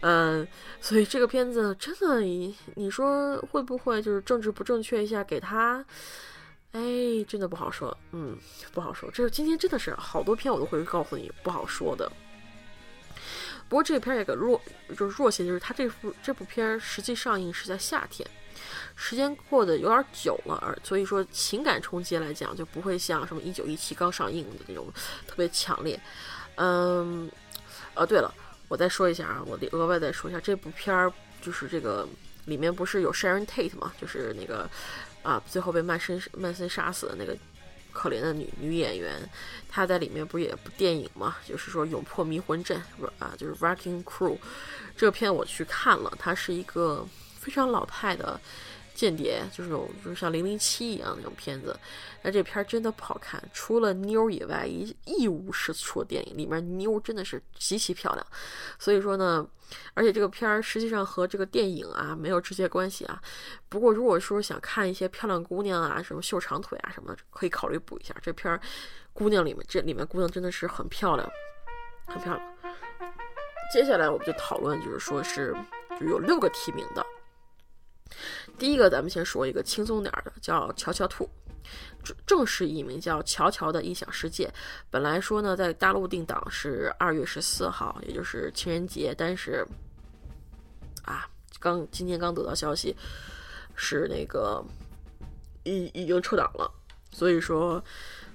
[0.01, 0.47] 嗯，
[0.81, 5.85] 所以这个片子真的，你你说会不会就是政治不正确一下给他？
[6.73, 6.81] 哎，
[7.27, 8.39] 真的不好说，嗯，
[8.73, 9.11] 不好说。
[9.11, 12.11] 这今天真的是好多片，我都会告诉你不好说的。
[13.69, 14.61] 不过这个片有个弱，
[14.97, 18.29] 就是弱些，就是它这部这部片实际上映是在夏天，
[18.95, 24.87] 时间过得有点久了，而所以说情感冲击来讲，就不会像什么一九一七刚上映的那种
[25.27, 26.01] 特别强烈。
[26.55, 27.29] 嗯，
[27.95, 28.33] 呃，对了，
[28.69, 32.09] 我再说一下啊，我得额外再说一下，这部片儿就是这个
[32.45, 33.93] 里面不是有 Sharon Tate 吗？
[34.01, 34.71] 就是那个。
[35.23, 37.37] 啊，最后被曼森曼森杀死的那个
[37.93, 39.21] 可怜的女女演员，
[39.69, 41.37] 她在里面不也部电影嘛？
[41.47, 42.83] 就是说《勇破迷魂阵》
[43.19, 44.37] 啊，就是《Wrecking Crew》
[44.97, 47.07] 这片我去看了，它是一个
[47.39, 48.41] 非常老派的
[49.01, 51.75] 间谍，就是那种就是像零零七一样那种片子。
[52.23, 58.27] 但这片儿真的不好看，除了妞以外，一一无是处的电影里面妞真的是极其漂亮。
[58.79, 59.47] 所以说呢，
[59.95, 63.21] 而且这个片儿实际上和这个电影啊没有直接关系啊。
[63.69, 68.61] 不过如果说想看一些漂亮姑娘啊，什么秀长腿啊什么，可以考虑补一下这片儿。
[69.13, 71.29] 姑娘里面，这里面姑娘真的是很漂亮，
[72.07, 72.57] 很漂亮。
[73.73, 75.55] 接下来我们就讨论，就是说是
[75.99, 77.05] 就有六个提名的。
[78.59, 81.25] 第一个，咱们先说一个轻松点的，叫《乔乔兔》，
[82.03, 84.47] 正正式译名叫《乔乔的异想世界》。
[84.91, 89.67] 本来说呢，在大陆定档是二月十四号，也就是情人节，但是
[91.05, 92.97] 啊，刚今天刚得到消息，
[93.75, 94.65] 是那个
[95.65, 96.71] 已已经撤档了，
[97.13, 97.83] 所以说。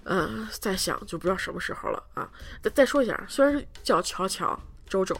[0.07, 2.29] 嗯，在想就不知道什么时候了啊！
[2.61, 4.55] 再再说一下，虽然是叫乔乔
[4.87, 5.19] 周周，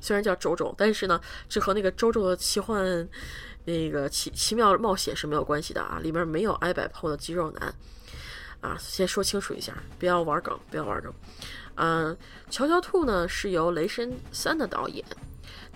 [0.00, 3.08] 虽然叫周周，但是呢，这和那个周周的奇幻
[3.70, 6.00] 那个奇奇妙冒险是没有关系的啊！
[6.02, 7.74] 里面没有挨摆后的肌肉男
[8.60, 8.76] 啊！
[8.78, 11.12] 先说清楚一下，不要玩梗，不要玩梗。
[11.76, 12.16] 嗯，
[12.50, 15.04] 乔乔兔呢是由雷神三的导演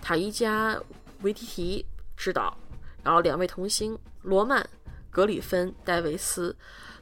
[0.01, 0.79] 塔伊加
[1.21, 1.85] 维提提
[2.17, 2.57] 执导，
[3.03, 4.67] 然后两位童星罗曼
[5.09, 6.55] 格里芬戴维斯。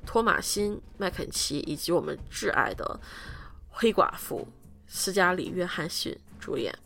[0.06, 2.99] 托马辛·麦肯齐以及我们挚爱的
[3.69, 4.45] 黑寡妇
[4.86, 6.77] 斯嘉丽·约翰逊主演。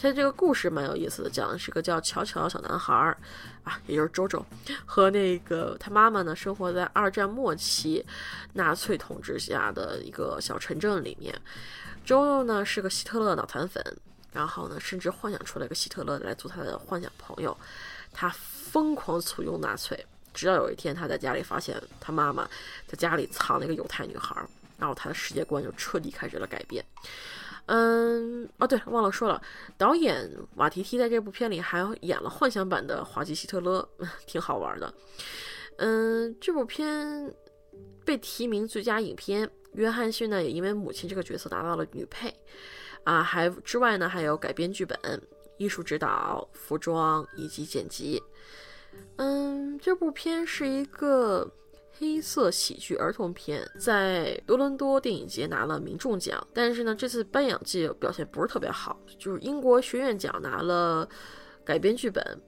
[0.00, 3.16] 他这个故事蛮有意思的，讲的是个叫乔乔的小男孩儿
[3.64, 4.44] 啊，也就是周周，
[4.86, 8.04] 和那个他妈妈呢，生活在二战末期
[8.52, 11.34] 纳粹统治下的一个小城镇里面。
[12.04, 13.84] 周周呢是个希特勒脑残粉，
[14.32, 17.56] 然后呢，甚至幻想出了一个希特勒来做他的幻想朋友。
[18.12, 20.06] 他疯狂簇拥纳粹。
[20.32, 22.48] 直到有一天，他在家里发现他妈妈
[22.86, 24.36] 在家里藏了一个犹太女孩，
[24.78, 26.84] 然后他的世界观就彻底开始了改变。
[27.68, 29.40] 嗯，哦对，忘了说了，
[29.76, 33.86] 导演瓦提提在这部片里还演了幻想版的滑稽希特勒，
[34.26, 34.92] 挺好玩的。
[35.76, 37.32] 嗯，这部片
[38.06, 42.34] 被提名最佳影片，约翰逊呢也因为母亲这个角色拿到了女配。
[43.04, 44.98] 啊，还之外呢还有改编剧本、
[45.58, 48.22] 艺术指导、服装以及剪辑。
[49.16, 51.50] 嗯，这部片是一个
[51.98, 61.08] 黑色喜剧儿童片，在多伦多电影节拿了民众奖，但是呢，这次颁奖季表现不是特别好，就是英国学院奖拿了
[61.64, 62.40] 改编剧本、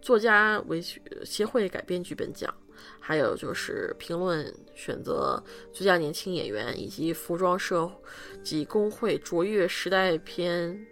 [0.00, 0.80] 作家为
[1.24, 2.54] 协会改编剧本奖，
[3.00, 7.90] 还有就是评论选择最佳年轻演员以及服装设
[8.44, 10.86] 计工会卓越时代片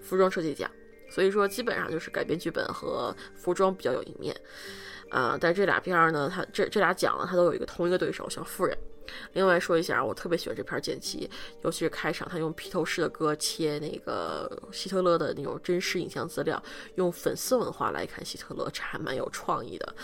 [0.00, 0.68] 服装设计奖。
[1.08, 4.32] 所以说，基本上就是改编剧本和服装比较有一面，
[5.10, 8.76] 啊，但这俩片儿呢，它这这俩奖呢，它都有一个同一个对手，小妇人。
[9.32, 11.28] 另外说一下，我特别喜欢这片剪辑，
[11.62, 16.62] 尤其是开场，他用披头士的歌切那个希特勒的那种真实影像资料，
[16.94, 19.94] 用粉丝文化来看希特勒，这还蛮有创意的，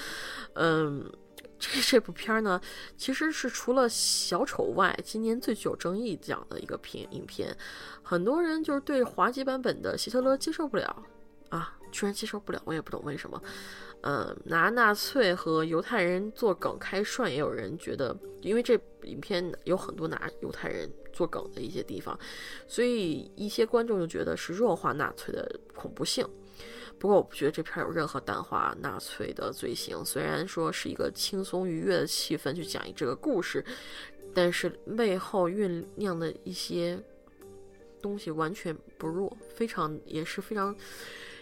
[0.54, 1.10] 嗯。
[1.58, 2.60] 这这部片儿呢，
[2.98, 7.56] 其实是除了小丑外，今年最具有争议奖的一个片影片。
[8.02, 11.02] 很多人就是对滑稽版本的希特勒接受不了
[11.48, 13.42] 啊，居然接受不了，我也不懂为什么。
[14.08, 22.16] 嗯，拿纳粹和犹太人做梗开涮，也有人觉得，因为这影片有很多拿犹太人做梗的一些地方，
[22.68, 26.24] 所以一些观众就觉得是弱化纳粹的恐怖性。
[27.00, 33.64] 不过我不觉得这片有任何淡化纳粹的罪行，虽然说是一个轻松愉悦的气氛去讲这个故事，
[34.32, 36.96] 但是背后酝酿的一些
[38.00, 40.72] 东西完全不弱，非常也是非常，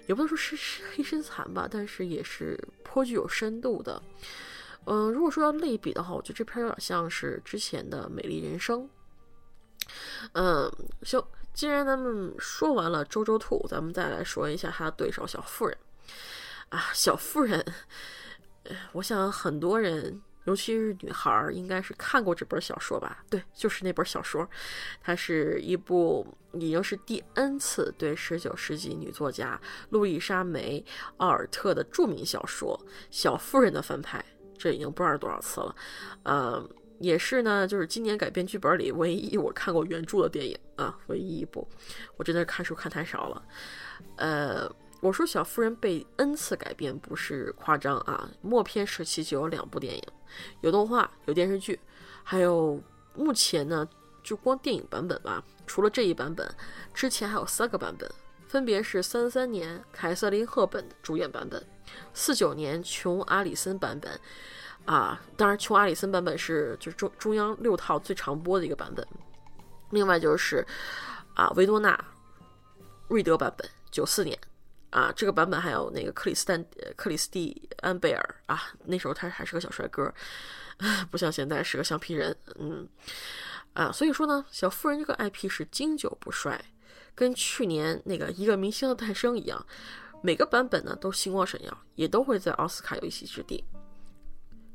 [0.07, 0.57] 也不能说是
[0.95, 4.03] 黑身残吧，但是也是颇具有深度的。
[4.87, 8.83] 嗯，如果说要类比的话，我觉得这片有点像是之前的《美丽人生》。
[10.33, 10.71] 嗯，
[11.03, 11.23] 行。
[11.55, 15.79] 既然咱们说完了周周兔，咱们再来说一下他的对手小妇人。
[16.69, 17.65] 啊，小妇人，
[18.91, 23.25] 我想很多人，尤其是女孩儿，应该是看过这本小说吧？
[23.29, 24.49] 对，就是那本小说。
[25.01, 30.85] 它是一部已经是第 N 次对十九世纪女作家路易莎梅
[31.17, 32.79] 奥尔特的著名小说
[33.11, 34.25] 《小妇人》的翻拍，
[34.57, 35.77] 这已经不知道多少次了。
[36.23, 36.69] 呃。
[37.01, 41.69] 也是呢，就是今年改编剧本里唯一我看过原著的电影啊，唯一一部，
[42.17, 43.45] 我真的是看书看太少了。
[44.17, 50.03] 呃，我说小妇人被 N 次改编不是夸张啊，默片时期就有两部电影，
[50.61, 51.79] 有动画，有电视剧，
[52.23, 52.81] 还有
[53.15, 53.89] 目前呢
[54.23, 56.49] 就光电影版本吧，除了这一版本，
[56.93, 58.11] 之前还有三个版本，
[58.47, 61.65] 分别是三三年凯瑟琳赫本主演版本，
[62.13, 64.21] 四九年琼阿里森版本。
[64.87, 69.07] 啊，当然，琼·阿里森版本是就是中中央六套最常播的一个版本。
[69.89, 70.63] 另外就是
[71.33, 71.97] 啊，维多纳·
[73.09, 74.39] 瑞德版本，九四年
[74.95, 76.65] 啊，这个版本还有那个克里斯丹
[76.95, 80.15] 克里斯蒂安贝尔啊，那时候他还是个小帅哥，
[81.11, 82.35] 不像现在是个橡皮人。
[82.61, 82.89] 嗯，
[83.73, 86.65] 啊，所以说呢，小妇人这个 IP 是经久不衰，
[87.13, 89.67] 跟去年那个一个明星的诞生一样，
[90.23, 93.65] 每个版本呢都星光闪耀，也都会在奥斯卡有一席之地。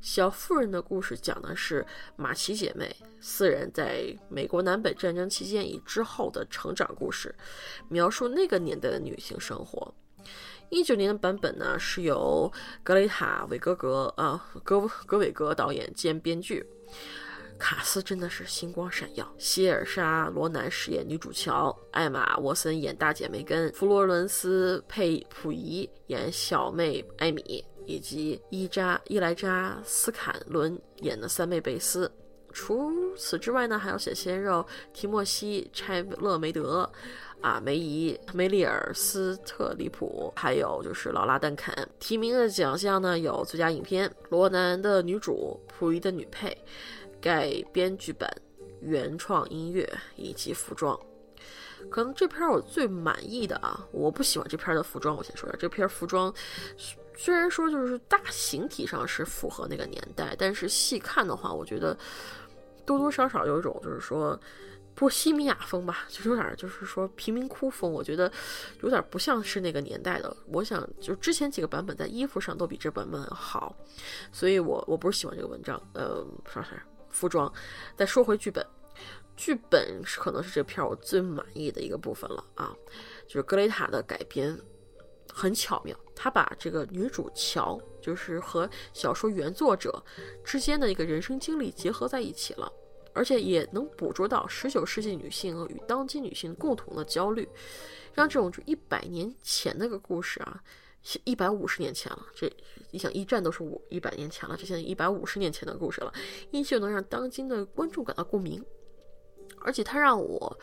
[0.01, 1.85] 小妇人的故事讲的是
[2.17, 7.33] 马奇姐妹四人在美国南北战争期间以之后的成长故事，
[7.87, 9.93] 描述那个年代的女性生活。
[10.69, 12.51] 一九年的版本呢是由
[12.83, 16.65] 格雷塔·韦格格啊格格韦格导演兼编剧，
[17.57, 19.27] 卡斯真的是星光闪耀。
[19.37, 27.63] 希尔莎·罗南饰演女主乔，艾玛·沃森演大姐梅根，弗罗伦斯·佩普仪演小妹艾米。
[27.87, 32.11] 以及伊扎伊莱扎斯坎伦演的三妹贝斯。
[32.53, 34.63] 除此之外呢，还有小鲜肉
[34.93, 36.87] 提莫西拆勒梅德，
[37.41, 41.73] 啊梅姨梅丽尔斯特里普，还有就是劳拉邓肯。
[41.99, 46.57] 提名的奖项呢有最佳影片、罗南的女主、溥仪的女配、
[47.21, 48.29] 改编剧本、
[48.81, 50.99] 原创音乐以及服装。
[51.89, 55.15] 可能这片我最满意的啊，我不喜欢这片的服装。
[55.15, 56.33] 我先说一下，这片服装。
[57.15, 61.97] 虽然说就是大形体上是符合那个年代，但是细看的话，我觉得
[62.85, 64.37] 多多少少有一种就是说
[64.99, 68.29] 波西米亚风吧，就有点就是说贫民窟风，我觉得
[68.81, 70.35] 有点不像是那个年代的。
[70.47, 73.73] 我想就之前几个版本在衣服上都比这版本好，
[74.29, 76.71] 所以我我不是喜欢这个文章，呃，啥啥
[77.09, 77.49] 服装。
[77.95, 78.65] 再说回剧本，
[79.37, 82.75] 剧本是可能是这片我最满意的一个部分了啊，
[83.25, 84.59] 就是格雷塔的改编。
[85.31, 90.03] 很巧妙，他把这个女主乔，就是和小说原作者
[90.43, 92.69] 之间的一个人生经历结合在一起了，
[93.19, 97.45] 而且也能捕捉到十九世纪女性与当今女性共同的焦虑，
[98.13, 100.63] 让这种就一百年前那个故事啊，
[101.25, 102.49] 一百五十年前了，这
[102.91, 106.13] 你想一战都是五一百年前了，这现在一百五十年前的故事了，
[106.51, 108.63] 依旧能让当今的观众感到共鸣。
[109.61, 110.57] 而且他让我，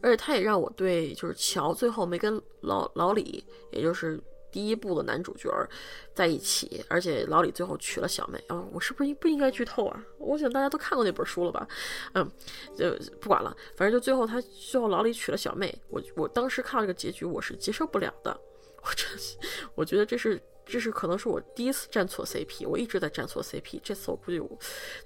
[0.00, 4.20] 而且他也让我对就是乔最后没跟老老李，也就是
[4.50, 5.50] 第一部的男主角
[6.14, 8.42] 在一起，而且老李最后娶了小妹。
[8.48, 10.04] 哦，我是不是不应该剧透啊？
[10.18, 11.66] 我想大家都看过那本书了吧？
[12.14, 12.30] 嗯，
[12.76, 12.90] 就
[13.20, 15.76] 不管了，反正就最后他最后老李娶了小妹。
[15.88, 18.38] 我我当时看到这个结局，我是接受不了的。
[18.82, 19.06] 我真，
[19.74, 20.40] 我觉得这是。
[20.66, 23.80] 这是可能是我第一次站错 CP，我一直在站错 CP。
[23.82, 24.40] 这次我估计，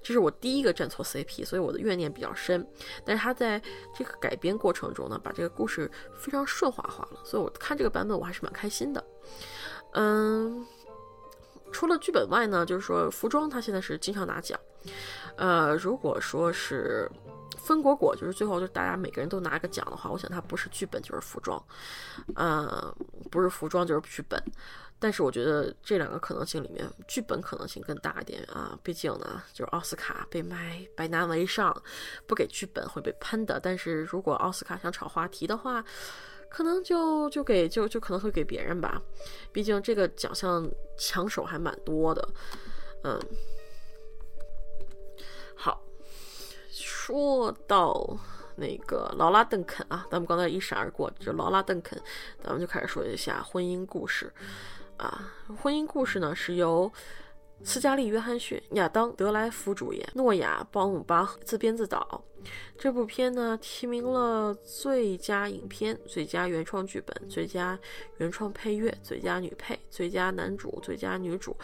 [0.03, 2.63] 这是我第一个站错 CP，所以我的怨念比较深。
[3.03, 3.59] 但是他在
[3.95, 9.03] 这个改编过程中呢，把这个故事非常顺滑化了，所以我看这个版本我还是蛮开心的。
[9.93, 10.65] 嗯，
[11.71, 14.59] 除了剧本外呢，就是说服装他现在是经常拿奖。
[15.37, 17.09] 呃，如果说是
[17.57, 21.61] 分果果，就是最后就大家每个人都拿个奖的话，我想他不是剧本就是服装，
[22.35, 22.95] 呃，
[23.31, 24.41] 不是服装就是剧本。
[24.97, 28.79] 但是我觉得这两个可能性里面，剧本可能性更大一点啊。
[28.81, 31.75] 毕竟呢，就是奥斯卡被卖百难为上，
[32.25, 33.59] 不给剧本会被喷的。
[33.59, 35.83] 但是如果奥斯卡想炒话题的话，
[36.55, 39.01] 可能就就给就就可能会给别人吧。
[39.51, 40.65] 毕竟这个奖项
[40.97, 42.25] 抢手还蛮多的。
[43.03, 43.19] 嗯，
[45.53, 45.83] 好，
[46.71, 48.17] 说到
[48.55, 52.01] 那个劳拉邓肯啊，咱们刚才一闪而过，就劳拉邓肯，
[52.41, 54.31] 咱们就开始说一下婚姻故事。
[54.95, 56.89] 啊，婚姻故事呢是由
[57.67, 62.23] 斯嘉丽·约翰逊、亚当·德莱福主演，诺亚·鲍姆巴赫自编自导。
[62.77, 67.77] 这部片呢提名了最佳影片、最佳原创剧本、最佳
[68.17, 71.57] 原创配乐、最佳女配、最佳男主、最佳女主。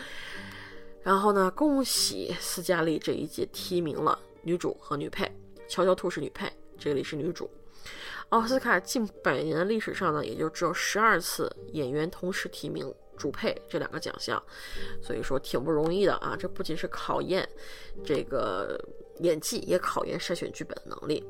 [1.04, 5.24] 然后呢，恭喜斯嘉丽这一届提名了女主和女配，
[5.68, 7.48] 《乔乔兔》是女配，这里是女主。
[8.30, 12.92] 奥斯卡近百年的历史上呢，也就只有十二次演员同时提名。
[13.22, 14.42] 主配这两个奖项，
[15.00, 16.36] 所以说挺不容易的啊！
[16.36, 17.48] 这不仅是考验
[18.04, 18.84] 这个
[19.20, 21.24] 演技，也考验筛选剧本的能力。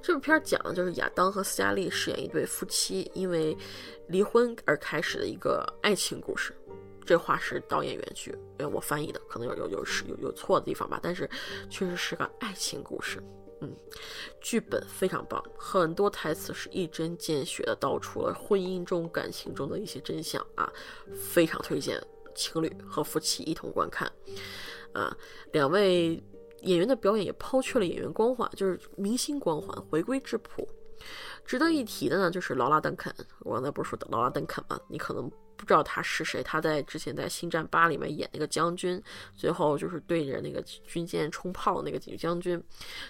[0.00, 3.54] 这部片讲的就是亚当和斯嘉丽饰演一对夫妻因为
[4.08, 6.54] 离婚而开始的一个爱情故事。
[7.04, 8.34] 这话是导演原句，
[8.72, 11.28] 我翻译的，可能有有有是有有错的地方吧，但是
[11.68, 13.22] 确实是个爱情故事。
[13.62, 13.72] 嗯，
[14.40, 20.70] 剧本非常棒，很多台词是一针见血的道出了婚姻中感情中的一些真相啊，
[21.14, 22.04] 非常推荐
[22.34, 24.10] 情侣和夫妻一同观看。
[24.92, 25.16] 啊，
[25.52, 26.20] 两位
[26.62, 30.68] 演员的表演也抛去了演员光环，就是明星光环，回归质朴。
[31.44, 34.80] 值得一提的呢，就是劳拉·邓肯，我刚才不是说的劳拉·邓肯吗？
[34.88, 35.30] 你可能。
[35.62, 36.42] 不知道他是谁。
[36.42, 39.00] 他在之前在《星战八》里面演那个将军，
[39.36, 42.60] 最后就是对着那个军舰冲炮的那个女将军，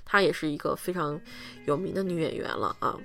[0.04, 1.18] 她也是一个非常
[1.64, 2.98] 有名的女演员了啊。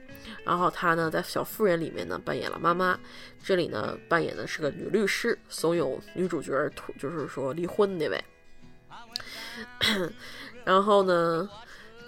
[0.43, 2.99] 然后她呢，在《小妇人》里面呢扮演了妈妈，
[3.41, 6.51] 这里呢扮演的是个女律师，怂恿女主角
[6.99, 8.23] 就是说离婚那位。
[10.65, 11.49] 然后呢？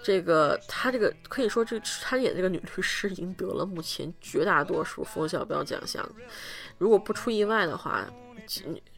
[0.02, 6.02] 这个她这个可以说，这她演这个女律师赢得了目前绝大多数冯小彪奖项。
[6.80, 8.06] 如果不出意外的话，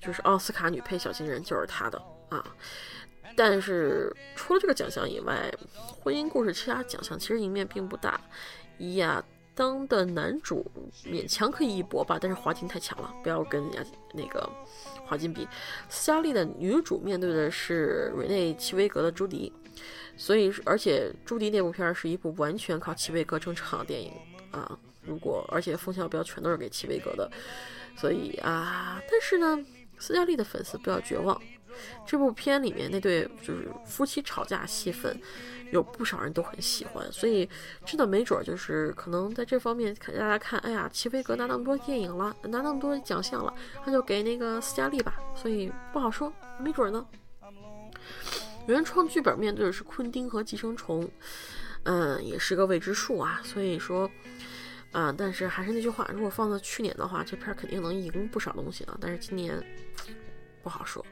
[0.00, 2.42] 就是奥斯卡女配小金人就是她的啊。
[3.36, 8.20] 但是除了这个奖项以外，婚姻故事其他奖项其实赢面并不大。
[8.96, 9.20] 亚
[9.52, 10.64] 当的男主
[11.04, 14.48] 勉强可以一搏吧，但是华金太强了，不要跟人家那个
[15.04, 15.48] 华金比。
[15.88, 19.52] 斯嘉丽的女主面对的是瑞内奇威格的朱迪。
[20.16, 24.12] 所以，而且朱迪那部片儿是一部完全靠齐维格撑场的电影
[24.52, 24.78] 啊。
[25.02, 27.30] 如果而且风向标全都是给齐威格的，
[27.96, 29.58] 所以啊，但是呢，
[29.98, 31.40] 斯嘉丽的粉丝不要绝望。
[32.06, 35.18] 这部片里面那对就是夫妻吵架戏份，
[35.70, 37.10] 有不少人都很喜欢。
[37.10, 37.48] 所以
[37.86, 43.54] 真的没准儿就是可能在这方面看，大家看，哎呀，齐威格拿那么多电影了，拿那么多奖项了，
[43.86, 45.18] 那就给那个斯嘉丽吧。
[45.34, 46.30] 所以不好说，
[46.60, 47.06] 没准儿呢。
[48.66, 51.10] 原创剧本面对的是昆汀和寄生虫，
[51.84, 53.40] 嗯，也是个未知数啊。
[53.42, 54.08] 所以说，
[54.92, 58.96] 啊，但是还是那句话，如果放到去年的话，这片肯定能赢不少东西啊。
[59.00, 59.60] 但是今年
[60.62, 61.04] 不好说。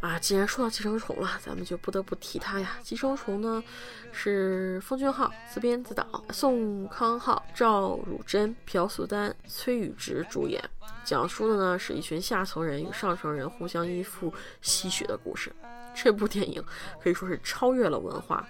[0.00, 2.76] 啊，既然说到寄生虫了，咱们就不得不提它呀。
[2.82, 3.64] 寄生虫呢，
[4.12, 10.62] 是奉俊昊自编自导，宋康昊、赵汝珍、朴素丹、崔宇植主演，
[11.04, 14.30] 讲述的呢是一群下层人与上层人互相依附、
[14.60, 15.50] 吸血的故事。
[15.94, 16.62] 这部电影
[17.02, 18.46] 可以说是超越了文化，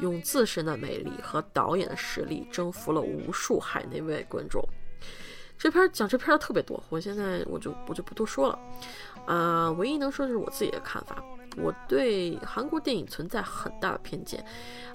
[0.00, 4.62] 用自身的魅力和导演的实力征服了无数海内外观众。
[5.58, 8.58] 这片讲这片的特别多，我现在我就我就不多说了。
[9.26, 11.22] 啊，唯一能说的是我自己的看法。
[11.56, 14.44] 我对韩国电影存在很大的偏见，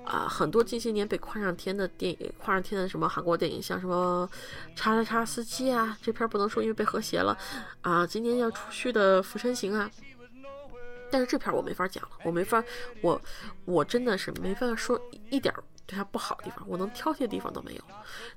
[0.05, 4.29] 啊，很多近些年被夸上天的电影，夸上天的什么韩国电影，像什么
[4.77, 7.35] 《叉叉叉司机》啊，这片不能说因为被和谐了，
[7.81, 9.89] 啊，今年要出去的《浮沉行》啊。
[11.11, 12.63] 但是这片我没法讲了，我没法，
[13.01, 13.21] 我
[13.65, 14.99] 我真的是没法说
[15.29, 15.53] 一点
[15.85, 17.81] 对它不好的地方，我能挑剔的地方都没有。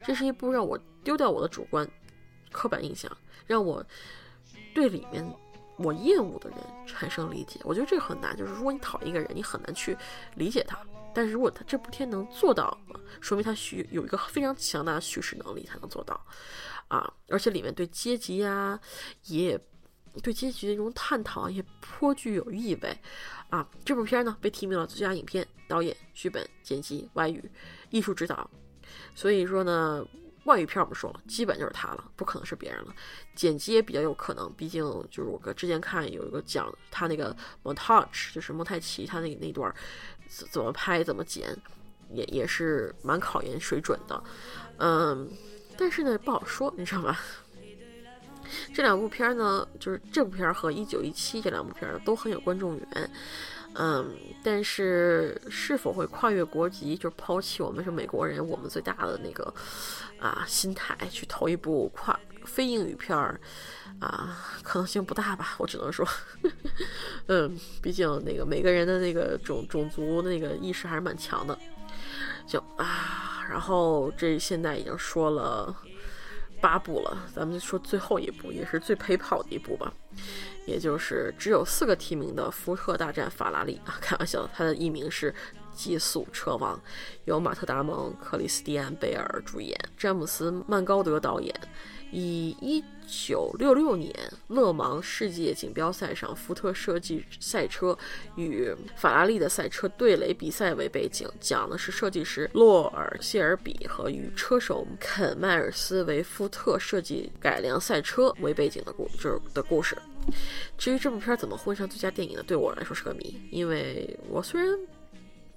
[0.04, 1.88] 这是一部让我丢掉我的主观
[2.50, 3.10] 刻板印象，
[3.46, 3.84] 让我
[4.74, 5.24] 对里面。
[5.76, 8.36] 我厌恶的人产生理解，我觉得这个很难。
[8.36, 9.98] 就是如果你讨厌一个人，你很难去
[10.36, 10.78] 理解他。
[11.12, 12.78] 但是如果他这部片能做到，
[13.20, 16.24] 说明他需有一个非常强大的叙事能力才能做到，
[16.86, 17.12] 啊！
[17.28, 18.78] 而且里面对阶级呀，
[19.24, 19.60] 也
[20.22, 22.98] 对阶级的一种探讨也颇具有意味，
[23.50, 23.66] 啊！
[23.84, 27.50] 这部片呢被提名了最佳影片、导演、剧本、剪辑、外语、
[27.90, 28.50] 艺术指导，
[29.14, 30.06] 所以说呢。
[30.44, 32.94] 外语片我们说了，基本就是他了，不可能是别人了。
[33.34, 39.74] 剪辑也比较有可能，毕竟就是我哥之前看有一个讲他那个 montage，就是蒙太奇，他那那段
[40.28, 41.56] 怎怎么拍怎么剪，
[42.10, 44.22] 也也是蛮考验水准的。
[44.76, 45.30] 嗯，
[45.78, 47.16] 但是呢不好说，你知道吗？
[48.72, 53.10] 这两部片呢，就是这部片和一九一七这两部片都很有观众缘。
[53.76, 54.08] 嗯，
[54.44, 59.52] 但是是否会跨越国籍，就是抛弃我们是美国人，我们最大的那个
[60.20, 63.40] 啊心态去投一部跨非英语片儿
[63.98, 65.56] 啊，可能性不大吧？
[65.58, 66.06] 我只能说，
[67.26, 71.58] 嗯，毕竟那个每个人的那个种种族那个意识还是蛮强的。
[72.46, 75.74] 就啊，然后这现在已经说了
[76.64, 79.92] 八部了，咱们就说最后一部，也是最陪跑的一部吧。
[80.64, 85.30] 也就是只有四个提名的《福特大战法拉利》啊， 开玩笑，它的艺名是
[85.74, 86.74] 《极速车王》，
[87.26, 91.54] 由马特·达蒙、克里斯蒂安·贝尔主演，詹姆斯·曼高德导演。
[92.14, 94.14] 以一九六六年
[94.46, 97.98] 勒芒世界锦标赛上福特设计赛车
[98.36, 109.98] 与法拉利的赛车对垒比赛为背景，讲的是设计师洛尔谢尔比和与车手肯迈尔斯为福特设计改良赛车为背景的故就是的故事。
[110.78, 112.44] 至于这部片怎么混上最佳电影呢？
[112.46, 114.78] 对我来说是个谜，因为我虽然，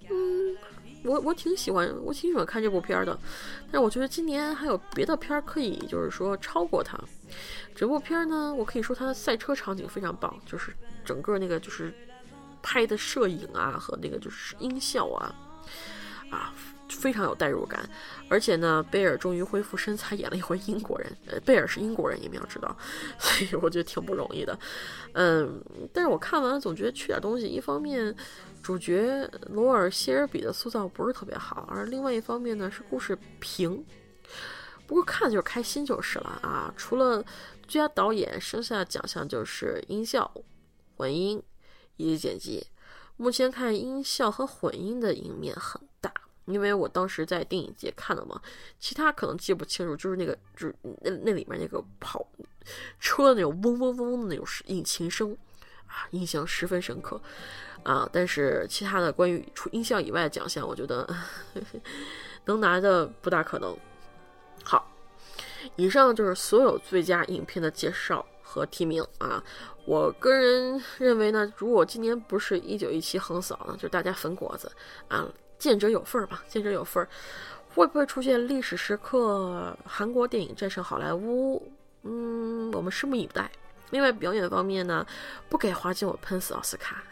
[0.10, 0.58] 嗯。
[1.04, 3.18] 我我挺喜欢，我挺喜欢看这部片儿的，
[3.72, 7.00] 但是我觉得今年还有别的片儿可以，就是说超过它。
[7.76, 10.74] 整部片儿呢，我可以说它的赛车场景非常棒，就是
[11.06, 11.94] 整个那个就是
[12.62, 15.34] 拍的摄影啊和那个就是音效啊
[16.32, 16.54] 啊
[16.90, 17.88] 非常有代入感。
[18.28, 21.18] 而且呢，贝尔终于恢复身材，演了一回英国人。
[21.28, 22.76] 呃，贝尔是英国人，你们要知道，
[23.20, 24.58] 所以我觉得挺不容易的。
[25.14, 25.62] 嗯，
[25.94, 28.14] 但是我看完了总觉得缺点东西，一方面。
[28.68, 33.82] 主角罗尔·谢尔比的塑造不是特别好，而另外一方面呢是故事平。
[34.86, 36.74] 不过看就是开心就是了啊。
[36.76, 37.24] 除了
[37.66, 40.30] 最佳导演，剩下的奖项就是音效、
[40.98, 41.42] 混音
[41.96, 42.68] 以及剪辑。
[43.16, 46.14] 目前看音效和混音的赢面很大，
[46.44, 48.42] 因为我当时在电影节看的嘛，
[48.82, 52.28] 其他可能记不清楚，就是那个就是那那里面那个跑
[53.00, 55.32] 车的那种嗡嗡嗡的那种引擎声
[55.86, 57.22] 啊，印象十分深刻
[57.84, 58.10] 啊。
[58.12, 61.08] 但是其他的关于除音效以外的奖项，我觉得
[62.46, 63.76] 能拿的不大可能。
[64.64, 64.92] 好，
[65.76, 69.44] 以上就是所有最佳影片的介绍和提名啊。
[69.86, 74.70] 我个人认为呢，如果今年不是一九一七横扫呢，就大家分果子
[75.08, 75.26] 啊，
[75.58, 77.08] 见者有份儿吧，见者有份儿。
[77.74, 81.72] 会不会出现历史时刻，韩国电影战胜好莱坞？
[82.04, 83.52] 嗯，我们拭目以待。
[83.92, 85.06] 另外，表演方面呢，
[85.50, 87.04] 不给花镜我喷死奥斯卡。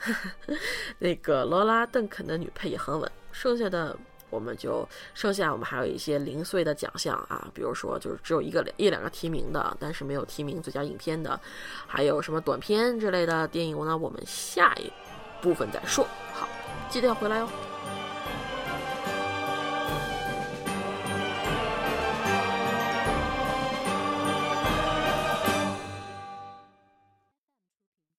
[1.00, 3.98] 那个罗拉邓肯的女配也很稳，剩下的。
[4.32, 11.40] 我们就剩下，我们还有一些零碎的奖项啊，比如说就是只有一个一两个提名的，但是没有提名最佳影片的，
[11.88, 14.92] 还有什么短片之类的电影，那我们下一
[15.42, 16.06] 部分再说。
[16.34, 16.50] 好，
[16.90, 17.48] 记得要回来哦。